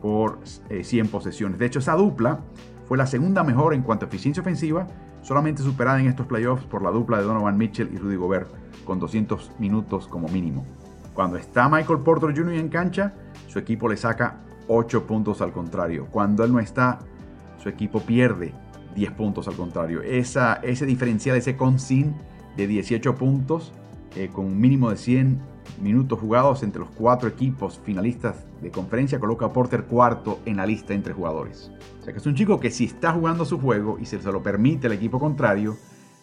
por 0.00 0.40
100 0.44 1.06
eh, 1.06 1.08
posesiones. 1.08 1.58
De 1.58 1.66
hecho, 1.66 1.78
esa 1.78 1.94
dupla 1.94 2.40
fue 2.86 2.98
la 2.98 3.06
segunda 3.06 3.44
mejor 3.44 3.74
en 3.74 3.82
cuanto 3.82 4.04
a 4.04 4.08
eficiencia 4.08 4.40
ofensiva, 4.40 4.86
solamente 5.22 5.62
superada 5.62 6.00
en 6.00 6.06
estos 6.06 6.26
playoffs 6.26 6.64
por 6.64 6.82
la 6.82 6.90
dupla 6.90 7.18
de 7.18 7.24
Donovan 7.24 7.56
Mitchell 7.56 7.90
y 7.92 7.98
Rudy 7.98 8.16
Gobert, 8.16 8.48
con 8.84 8.98
200 8.98 9.52
minutos 9.58 10.08
como 10.08 10.28
mínimo. 10.28 10.64
Cuando 11.14 11.36
está 11.36 11.68
Michael 11.68 12.00
Porter 12.00 12.36
Jr. 12.36 12.54
en 12.54 12.68
cancha, 12.68 13.14
su 13.46 13.58
equipo 13.58 13.88
le 13.88 13.96
saca 13.96 14.40
8 14.68 15.06
puntos 15.06 15.40
al 15.40 15.52
contrario. 15.52 16.06
Cuando 16.10 16.44
él 16.44 16.52
no 16.52 16.60
está, 16.60 16.98
su 17.62 17.68
equipo 17.68 18.00
pierde 18.00 18.54
10 18.94 19.12
puntos 19.12 19.48
al 19.48 19.54
contrario. 19.54 20.02
Esa, 20.02 20.54
ese 20.54 20.86
diferencial, 20.86 21.36
ese 21.36 21.56
consin 21.56 22.14
de 22.56 22.66
18 22.66 23.14
puntos, 23.16 23.72
eh, 24.16 24.28
con 24.32 24.46
un 24.46 24.60
mínimo 24.60 24.90
de 24.90 24.96
100 24.96 25.40
minutos 25.80 26.18
jugados 26.18 26.62
entre 26.62 26.80
los 26.80 26.90
cuatro 26.90 27.28
equipos 27.28 27.80
finalistas 27.84 28.44
de 28.60 28.70
conferencia, 28.70 29.20
coloca 29.20 29.46
a 29.46 29.52
Porter 29.52 29.84
cuarto 29.84 30.40
en 30.44 30.56
la 30.56 30.66
lista 30.66 30.94
entre 30.94 31.12
jugadores. 31.12 31.70
O 32.00 32.02
sea 32.02 32.12
que 32.12 32.18
es 32.18 32.26
un 32.26 32.34
chico 32.34 32.60
que 32.60 32.70
si 32.70 32.84
está 32.84 33.12
jugando 33.12 33.44
su 33.44 33.58
juego 33.58 33.98
y 34.00 34.06
se, 34.06 34.20
lo 34.22 34.42
permite 34.42 34.86
el 34.86 34.92
equipo 34.92 35.18
contrario, 35.18 35.76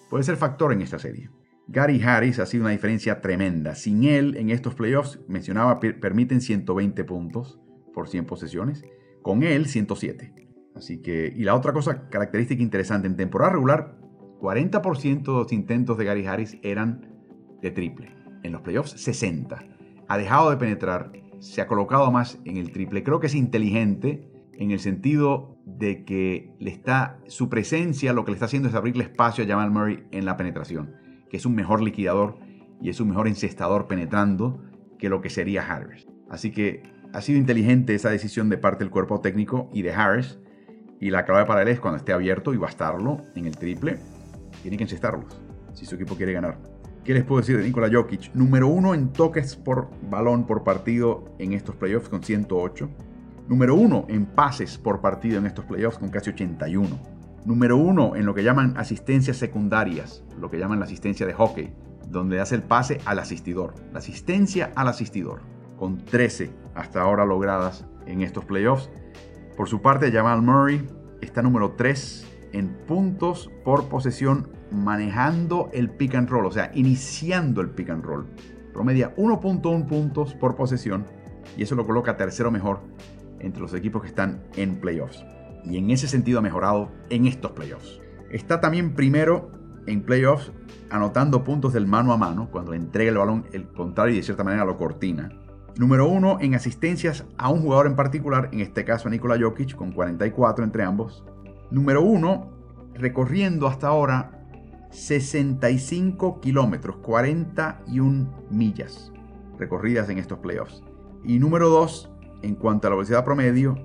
puede 0.10 0.24
ser 0.24 0.38
factor 0.38 0.74
en 0.74 0.82
esta 0.82 1.00
serie. 1.00 1.30
Gary 1.68 2.02
Harris 2.02 2.40
ha 2.40 2.46
sido 2.46 2.64
una 2.64 2.72
diferencia 2.72 3.20
tremenda. 3.22 3.76
Sin 3.76 4.04
él, 4.06 4.38
en 4.38 4.50
estos 4.50 4.74
playoffs, 4.74 5.20
mencionaba, 5.28 5.80
permiten 5.80 6.40
120 6.40 7.04
puntos 7.04 7.60
por 7.94 8.08
100 8.08 8.26
posesiones. 8.26 8.86
Con 9.22 9.44
él, 9.44 9.66
107. 9.66 10.34
Así 10.76 11.02
que, 11.02 11.34
y 11.36 11.44
la 11.44 11.56
otra 11.56 11.74
cosa, 11.74 12.08
característica 12.10 12.62
interesante, 12.62 13.08
en 13.08 13.18
temporada 13.18 13.52
regular, 13.54 13.98
40% 14.40 15.24
de 15.24 15.32
los 15.32 15.52
intentos 15.52 15.98
de 15.98 16.06
Gary 16.06 16.26
Harris 16.26 16.58
eran 16.62 17.18
de 17.62 17.72
triple. 17.72 18.17
En 18.44 18.52
los 18.52 18.62
playoffs, 18.62 18.92
60. 18.92 19.64
Ha 20.08 20.18
dejado 20.18 20.50
de 20.50 20.58
penetrar, 20.58 21.12
se 21.40 21.62
ha 21.62 21.68
colocado 21.68 22.12
más 22.12 22.40
en 22.46 22.58
el 22.58 22.72
triple. 22.72 23.04
Creo 23.04 23.20
que 23.20 23.28
es 23.28 23.36
inteligente 23.36 24.32
en 24.54 24.72
el 24.72 24.80
sentido 24.80 25.58
de 25.66 26.04
que 26.06 26.56
le 26.60 26.72
está, 26.72 27.20
su 27.28 27.50
presencia 27.50 28.14
lo 28.14 28.26
que 28.26 28.32
le 28.32 28.36
está 28.36 28.46
haciendo 28.46 28.70
es 28.70 28.76
abrirle 28.76 29.04
espacio 29.04 29.44
a 29.44 29.48
Jamal 29.48 29.72
Murray 29.72 30.08
en 30.12 30.26
la 30.26 30.38
penetración, 30.38 30.96
que 31.30 31.38
es 31.38 31.46
un 31.46 31.56
mejor 31.56 31.82
liquidador 31.82 32.38
y 32.82 32.90
es 32.90 33.00
un 33.00 33.10
mejor 33.10 33.28
encestador 33.28 33.88
penetrando 33.88 34.64
que 34.98 35.10
lo 35.10 35.22
que 35.22 35.30
sería 35.30 35.62
Harris. 35.62 36.08
Así 36.30 36.52
que 36.52 36.84
ha 37.14 37.22
sido 37.22 37.40
inteligente 37.40 37.96
esa 37.96 38.10
decisión 38.10 38.50
de 38.50 38.58
parte 38.58 38.84
del 38.84 38.92
cuerpo 38.92 39.22
técnico 39.22 39.70
y 39.74 39.82
de 39.82 39.94
Harris. 39.94 40.40
Y 41.00 41.12
la 41.12 41.26
clave 41.26 41.46
para 41.46 41.62
él 41.62 41.68
es 41.68 41.80
cuando 41.80 41.98
esté 41.98 42.12
abierto 42.12 42.54
y 42.54 42.58
bastarlo 42.58 43.22
en 43.36 43.46
el 43.46 43.56
triple, 43.56 43.98
tiene 44.62 44.78
que 44.78 44.84
encestarlos 44.84 45.40
si 45.74 45.86
su 45.86 45.96
equipo 45.96 46.16
quiere 46.16 46.34
ganar. 46.34 46.77
¿Qué 47.08 47.14
les 47.14 47.24
puedo 47.24 47.40
decir 47.40 47.56
de 47.56 47.64
Nikola 47.64 47.90
Jokic? 47.90 48.34
Número 48.34 48.68
uno 48.68 48.94
en 48.94 49.14
toques 49.14 49.56
por 49.56 49.88
balón 50.10 50.46
por 50.46 50.66
partido 50.66 51.24
en 51.40 51.54
estos 51.54 51.74
playoffs 51.74 52.10
con 52.10 52.22
108. 52.22 52.90
Número 53.48 53.76
uno 53.76 54.06
en 54.10 54.26
pases 54.26 54.78
por 54.78 55.00
partido 55.00 55.38
en 55.38 55.46
estos 55.46 55.64
playoffs 55.64 56.00
con 56.00 56.10
casi 56.10 56.32
81. 56.32 57.00
Número 57.46 57.78
uno 57.78 58.18
en 58.18 58.26
lo 58.26 58.36
que 58.36 58.44
llaman 58.44 58.74
asistencias 58.76 59.38
secundarias, 59.38 60.26
lo 60.38 60.52
que 60.52 60.60
llaman 60.60 60.80
la 60.80 60.86
asistencia 60.86 61.26
de 61.26 61.32
hockey, 61.32 61.74
donde 62.10 62.42
hace 62.42 62.56
el 62.56 62.64
pase 62.64 63.00
al 63.06 63.20
asistidor. 63.20 63.74
La 63.94 64.00
asistencia 64.00 64.74
al 64.76 64.90
asistidor 64.90 65.44
con 65.78 66.04
13 66.04 66.52
hasta 66.76 67.00
ahora 67.00 67.24
logradas 67.24 67.86
en 68.06 68.22
estos 68.22 68.44
playoffs. 68.44 68.90
Por 69.56 69.70
su 69.70 69.82
parte, 69.82 70.12
Jamal 70.12 70.42
Murray 70.42 70.86
está 71.22 71.42
número 71.42 71.72
3 71.78 72.50
en 72.52 72.68
puntos 72.86 73.50
por 73.64 73.88
posesión 73.88 74.57
manejando 74.72 75.70
el 75.74 75.90
pick 75.90 76.16
and 76.16 76.30
roll, 76.30 76.46
o 76.46 76.52
sea, 76.52 76.72
iniciando 76.74 77.62
el 77.62 77.70
pick 77.70 77.90
and 77.90 78.04
roll. 78.04 78.28
Promedia 78.74 79.16
1.1 79.16 79.88
puntos 79.88 80.34
por 80.36 80.56
posesión 80.56 81.06
y 81.56 81.64
eso 81.64 81.76
lo 81.76 81.86
coloca 81.86 82.18
tercero 82.18 82.52
mejor 82.52 82.82
entre 83.40 83.62
los 83.62 83.74
equipos 83.74 84.02
que 84.02 84.10
están 84.10 84.44
en 84.56 84.80
playoffs. 84.80 85.26
Y 85.64 85.78
en 85.78 85.90
ese 85.92 86.08
sentido 86.08 86.40
ha 86.40 86.42
mejorado 86.42 86.92
en 87.10 87.26
estos 87.26 87.52
playoffs. 87.52 88.00
Está 88.30 88.62
también 88.62 88.94
primero 88.94 89.52
en 89.86 90.04
playoffs 90.04 90.52
anotando 90.90 91.44
puntos 91.44 91.74
del 91.74 91.88
mano 91.88 92.14
a 92.14 92.18
mano, 92.18 92.50
cuando 92.52 92.72
le 92.72 92.78
entrega 92.78 93.12
el 93.12 93.18
balón 93.18 93.46
el 93.52 93.68
contrario 93.68 94.14
y 94.14 94.18
de 94.18 94.24
cierta 94.24 94.44
manera 94.44 94.66
lo 94.66 94.78
cortina. 94.78 95.30
Número 95.78 96.08
uno 96.08 96.38
en 96.40 96.56
asistencias 96.56 97.26
a 97.38 97.50
un 97.50 97.62
jugador 97.62 97.88
en 97.88 97.96
particular, 97.96 98.50
en 98.52 98.62
este 98.62 98.84
caso 98.84 99.08
a 99.08 99.12
Nikola 99.12 99.38
Jokic, 99.40 99.76
con 99.76 99.92
44 99.92 100.64
entre 100.64 100.84
ambos. 100.84 101.24
Número 101.70 102.02
uno, 102.02 102.52
recorriendo 102.96 103.68
hasta 103.68 103.88
ahora 103.88 104.37
65 104.90 106.40
kilómetros, 106.42 106.98
41 106.98 108.48
millas 108.50 109.12
recorridas 109.58 110.10
en 110.10 110.18
estos 110.18 110.40
playoffs. 110.40 110.84
Y 111.24 111.40
número 111.40 111.70
dos, 111.70 112.10
en 112.42 112.56
cuanto 112.56 112.88
a 112.88 112.90
la 112.90 112.96
velocidad 112.96 113.26
promedio, 113.26 113.78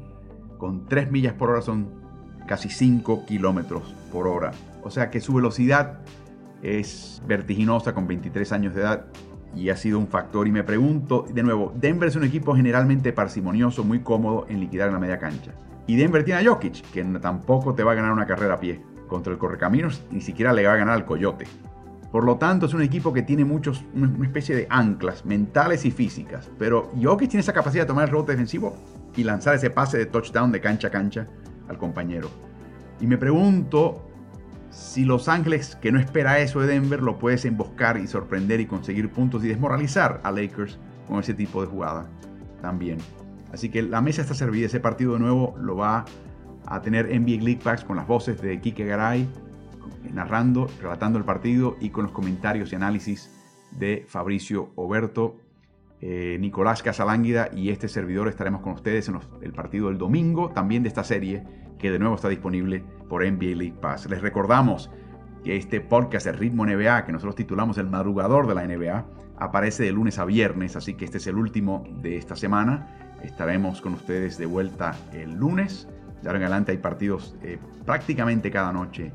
con 0.58 0.86
3 0.86 1.10
millas 1.10 1.34
por 1.34 1.50
hora 1.50 1.62
son 1.62 1.90
casi 2.46 2.68
5 2.68 3.26
kilómetros 3.26 3.94
por 4.12 4.28
hora. 4.28 4.52
O 4.82 4.90
sea 4.90 5.10
que 5.10 5.20
su 5.20 5.34
velocidad 5.34 6.00
es 6.62 7.22
vertiginosa 7.26 7.94
con 7.94 8.06
23 8.06 8.52
años 8.52 8.74
de 8.74 8.82
edad 8.82 9.06
y 9.56 9.70
ha 9.70 9.76
sido 9.76 9.98
un 9.98 10.08
factor. 10.08 10.46
Y 10.46 10.52
me 10.52 10.62
pregunto, 10.62 11.26
de 11.32 11.42
nuevo, 11.42 11.72
Denver 11.76 12.08
es 12.08 12.16
un 12.16 12.24
equipo 12.24 12.54
generalmente 12.54 13.12
parsimonioso, 13.12 13.84
muy 13.84 14.00
cómodo 14.00 14.46
en 14.48 14.60
liquidar 14.60 14.92
la 14.92 14.98
media 14.98 15.18
cancha. 15.18 15.52
Y 15.86 15.96
Denver 15.96 16.24
tiene 16.24 16.40
a 16.40 16.50
Jokic, 16.50 16.82
que 16.92 17.02
tampoco 17.20 17.74
te 17.74 17.82
va 17.82 17.92
a 17.92 17.94
ganar 17.96 18.12
una 18.12 18.26
carrera 18.26 18.54
a 18.54 18.60
pie 18.60 18.91
contra 19.12 19.32
el 19.32 19.38
Correcaminos, 19.38 20.02
ni 20.10 20.20
siquiera 20.20 20.52
le 20.52 20.66
va 20.66 20.72
a 20.72 20.76
ganar 20.76 20.94
al 20.94 21.04
Coyote. 21.04 21.46
Por 22.10 22.24
lo 22.24 22.36
tanto, 22.36 22.66
es 22.66 22.74
un 22.74 22.82
equipo 22.82 23.12
que 23.12 23.22
tiene 23.22 23.44
muchos, 23.44 23.84
una 23.94 24.26
especie 24.26 24.56
de 24.56 24.66
anclas 24.68 25.24
mentales 25.24 25.84
y 25.84 25.90
físicas. 25.90 26.50
Pero 26.58 26.90
Jokic 27.00 27.30
tiene 27.30 27.40
esa 27.40 27.52
capacidad 27.52 27.84
de 27.84 27.88
tomar 27.88 28.04
el 28.04 28.10
rebote 28.10 28.32
defensivo 28.32 28.76
y 29.16 29.24
lanzar 29.24 29.54
ese 29.54 29.70
pase 29.70 29.98
de 29.98 30.06
touchdown 30.06 30.52
de 30.52 30.60
cancha 30.60 30.88
a 30.88 30.90
cancha 30.90 31.26
al 31.68 31.78
compañero. 31.78 32.28
Y 33.00 33.06
me 33.06 33.16
pregunto 33.16 34.08
si 34.70 35.04
Los 35.04 35.28
Ángeles, 35.28 35.76
que 35.76 35.92
no 35.92 36.00
espera 36.00 36.38
eso 36.40 36.60
de 36.60 36.66
Denver, 36.66 37.02
lo 37.02 37.18
puedes 37.18 37.44
emboscar 37.44 37.98
y 37.98 38.06
sorprender 38.06 38.60
y 38.60 38.66
conseguir 38.66 39.10
puntos 39.10 39.44
y 39.44 39.48
desmoralizar 39.48 40.20
a 40.22 40.30
Lakers 40.30 40.78
con 41.06 41.20
ese 41.20 41.34
tipo 41.34 41.60
de 41.62 41.68
jugada 41.68 42.06
también. 42.60 42.98
Así 43.52 43.68
que 43.68 43.82
la 43.82 44.00
mesa 44.00 44.22
está 44.22 44.34
servida. 44.34 44.66
Ese 44.66 44.80
partido 44.80 45.14
de 45.14 45.18
nuevo 45.18 45.54
lo 45.58 45.76
va 45.76 46.04
a 46.66 46.80
tener 46.80 47.06
NBA 47.06 47.42
League 47.42 47.60
Packs 47.62 47.84
con 47.84 47.96
las 47.96 48.06
voces 48.06 48.40
de 48.40 48.60
Kike 48.60 48.84
Garay 48.84 49.28
narrando, 50.12 50.68
relatando 50.80 51.18
el 51.18 51.24
partido 51.24 51.76
y 51.80 51.90
con 51.90 52.04
los 52.04 52.12
comentarios 52.12 52.72
y 52.72 52.76
análisis 52.76 53.30
de 53.70 54.04
Fabricio 54.08 54.70
Oberto, 54.76 55.36
eh, 56.00 56.36
Nicolás 56.40 56.82
Casalánguida 56.82 57.48
y 57.54 57.70
este 57.70 57.88
servidor 57.88 58.28
estaremos 58.28 58.60
con 58.60 58.72
ustedes 58.72 59.08
en 59.08 59.18
el 59.40 59.52
partido 59.52 59.88
del 59.88 59.98
domingo, 59.98 60.50
también 60.50 60.82
de 60.82 60.88
esta 60.88 61.04
serie 61.04 61.44
que 61.78 61.90
de 61.90 61.98
nuevo 61.98 62.14
está 62.14 62.28
disponible 62.28 62.84
por 63.08 63.24
NBA 63.24 63.56
League 63.56 63.76
Pass. 63.80 64.08
Les 64.08 64.20
recordamos 64.20 64.90
que 65.44 65.56
este 65.56 65.80
podcast 65.80 66.26
de 66.26 66.32
Ritmo 66.32 66.66
NBA, 66.66 67.04
que 67.04 67.12
nosotros 67.12 67.34
titulamos 67.34 67.78
El 67.78 67.88
Madrugador 67.88 68.46
de 68.46 68.54
la 68.54 68.66
NBA, 68.66 69.06
aparece 69.38 69.82
de 69.84 69.92
lunes 69.92 70.18
a 70.18 70.24
viernes, 70.24 70.76
así 70.76 70.94
que 70.94 71.04
este 71.04 71.18
es 71.18 71.26
el 71.26 71.36
último 71.36 71.84
de 72.00 72.16
esta 72.16 72.36
semana. 72.36 73.16
Estaremos 73.22 73.80
con 73.80 73.94
ustedes 73.94 74.38
de 74.38 74.46
vuelta 74.46 74.96
el 75.12 75.34
lunes. 75.34 75.88
De 76.22 76.28
ahora 76.28 76.38
en 76.38 76.44
adelante 76.44 76.72
hay 76.72 76.78
partidos 76.78 77.36
eh, 77.42 77.58
prácticamente 77.84 78.50
cada 78.50 78.72
noche 78.72 79.12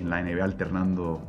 en 0.00 0.10
la 0.10 0.22
NBA 0.22 0.42
alternando 0.42 1.20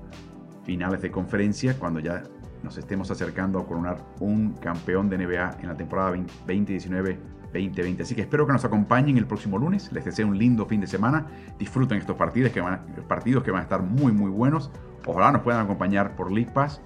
finales 0.63 1.01
de 1.01 1.11
conferencia 1.11 1.77
cuando 1.77 1.99
ya 1.99 2.23
nos 2.63 2.77
estemos 2.77 3.11
acercando 3.11 3.59
a 3.59 3.67
coronar 3.67 4.03
un 4.19 4.53
campeón 4.53 5.09
de 5.09 5.17
NBA 5.17 5.57
en 5.61 5.67
la 5.67 5.75
temporada 5.75 6.15
2019-2020. 6.47 8.01
Así 8.01 8.15
que 8.15 8.21
espero 8.21 8.45
que 8.47 8.53
nos 8.53 8.65
acompañen 8.65 9.17
el 9.17 9.27
próximo 9.27 9.57
lunes. 9.57 9.91
Les 9.91 10.03
deseo 10.03 10.27
un 10.27 10.37
lindo 10.37 10.65
fin 10.65 10.81
de 10.81 10.87
semana. 10.87 11.27
Disfruten 11.59 11.97
estos 11.97 12.15
partidos 12.15 12.51
que 12.51 12.61
van, 12.61 12.85
partidos 13.07 13.43
que 13.43 13.51
van 13.51 13.61
a 13.61 13.63
estar 13.63 13.81
muy 13.81 14.11
muy 14.11 14.31
buenos. 14.31 14.71
Ojalá 15.05 15.31
nos 15.31 15.41
puedan 15.41 15.63
acompañar 15.63 16.15
por 16.15 16.31
League 16.31 16.51
Pass 16.53 16.81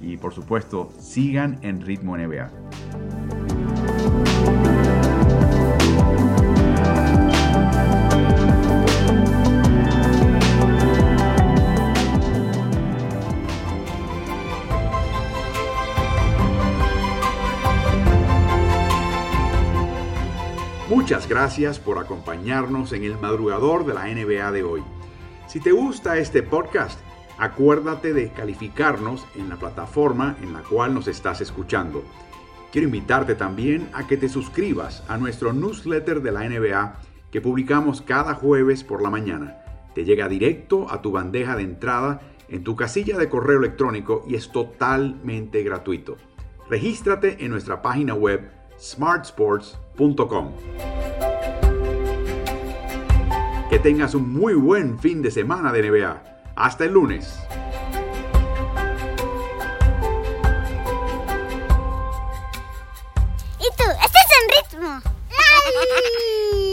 y 0.00 0.16
por 0.16 0.32
supuesto 0.32 0.90
sigan 0.98 1.58
en 1.62 1.80
ritmo 1.80 2.16
NBA. 2.16 3.45
Muchas 21.06 21.28
gracias 21.28 21.78
por 21.78 22.00
acompañarnos 22.00 22.92
en 22.92 23.04
el 23.04 23.16
madrugador 23.16 23.86
de 23.86 23.94
la 23.94 24.06
NBA 24.06 24.50
de 24.50 24.64
hoy. 24.64 24.82
Si 25.46 25.60
te 25.60 25.70
gusta 25.70 26.18
este 26.18 26.42
podcast, 26.42 26.98
acuérdate 27.38 28.12
de 28.12 28.30
calificarnos 28.30 29.24
en 29.36 29.48
la 29.48 29.54
plataforma 29.54 30.36
en 30.42 30.52
la 30.52 30.62
cual 30.62 30.94
nos 30.94 31.06
estás 31.06 31.40
escuchando. 31.40 32.02
Quiero 32.72 32.88
invitarte 32.88 33.36
también 33.36 33.88
a 33.92 34.08
que 34.08 34.16
te 34.16 34.28
suscribas 34.28 35.04
a 35.06 35.16
nuestro 35.16 35.52
newsletter 35.52 36.22
de 36.22 36.32
la 36.32 36.48
NBA 36.48 36.96
que 37.30 37.40
publicamos 37.40 38.02
cada 38.02 38.34
jueves 38.34 38.82
por 38.82 39.00
la 39.00 39.08
mañana. 39.08 39.58
Te 39.94 40.04
llega 40.04 40.28
directo 40.28 40.90
a 40.90 41.02
tu 41.02 41.12
bandeja 41.12 41.54
de 41.54 41.62
entrada 41.62 42.20
en 42.48 42.64
tu 42.64 42.74
casilla 42.74 43.16
de 43.16 43.28
correo 43.28 43.60
electrónico 43.60 44.24
y 44.26 44.34
es 44.34 44.50
totalmente 44.50 45.62
gratuito. 45.62 46.16
Regístrate 46.68 47.44
en 47.44 47.52
nuestra 47.52 47.80
página 47.80 48.14
web 48.14 48.55
smartsports.com. 48.80 50.52
Que 53.70 53.78
tengas 53.78 54.14
un 54.14 54.32
muy 54.32 54.54
buen 54.54 54.98
fin 54.98 55.22
de 55.22 55.30
semana 55.30 55.72
de 55.72 55.90
NBA. 55.90 56.22
Hasta 56.54 56.84
el 56.84 56.92
lunes. 56.92 57.38
¿Y 63.58 63.68
tú? 63.76 63.84
¿Estás 64.04 64.26
en 64.40 64.80
ritmo? 64.80 65.00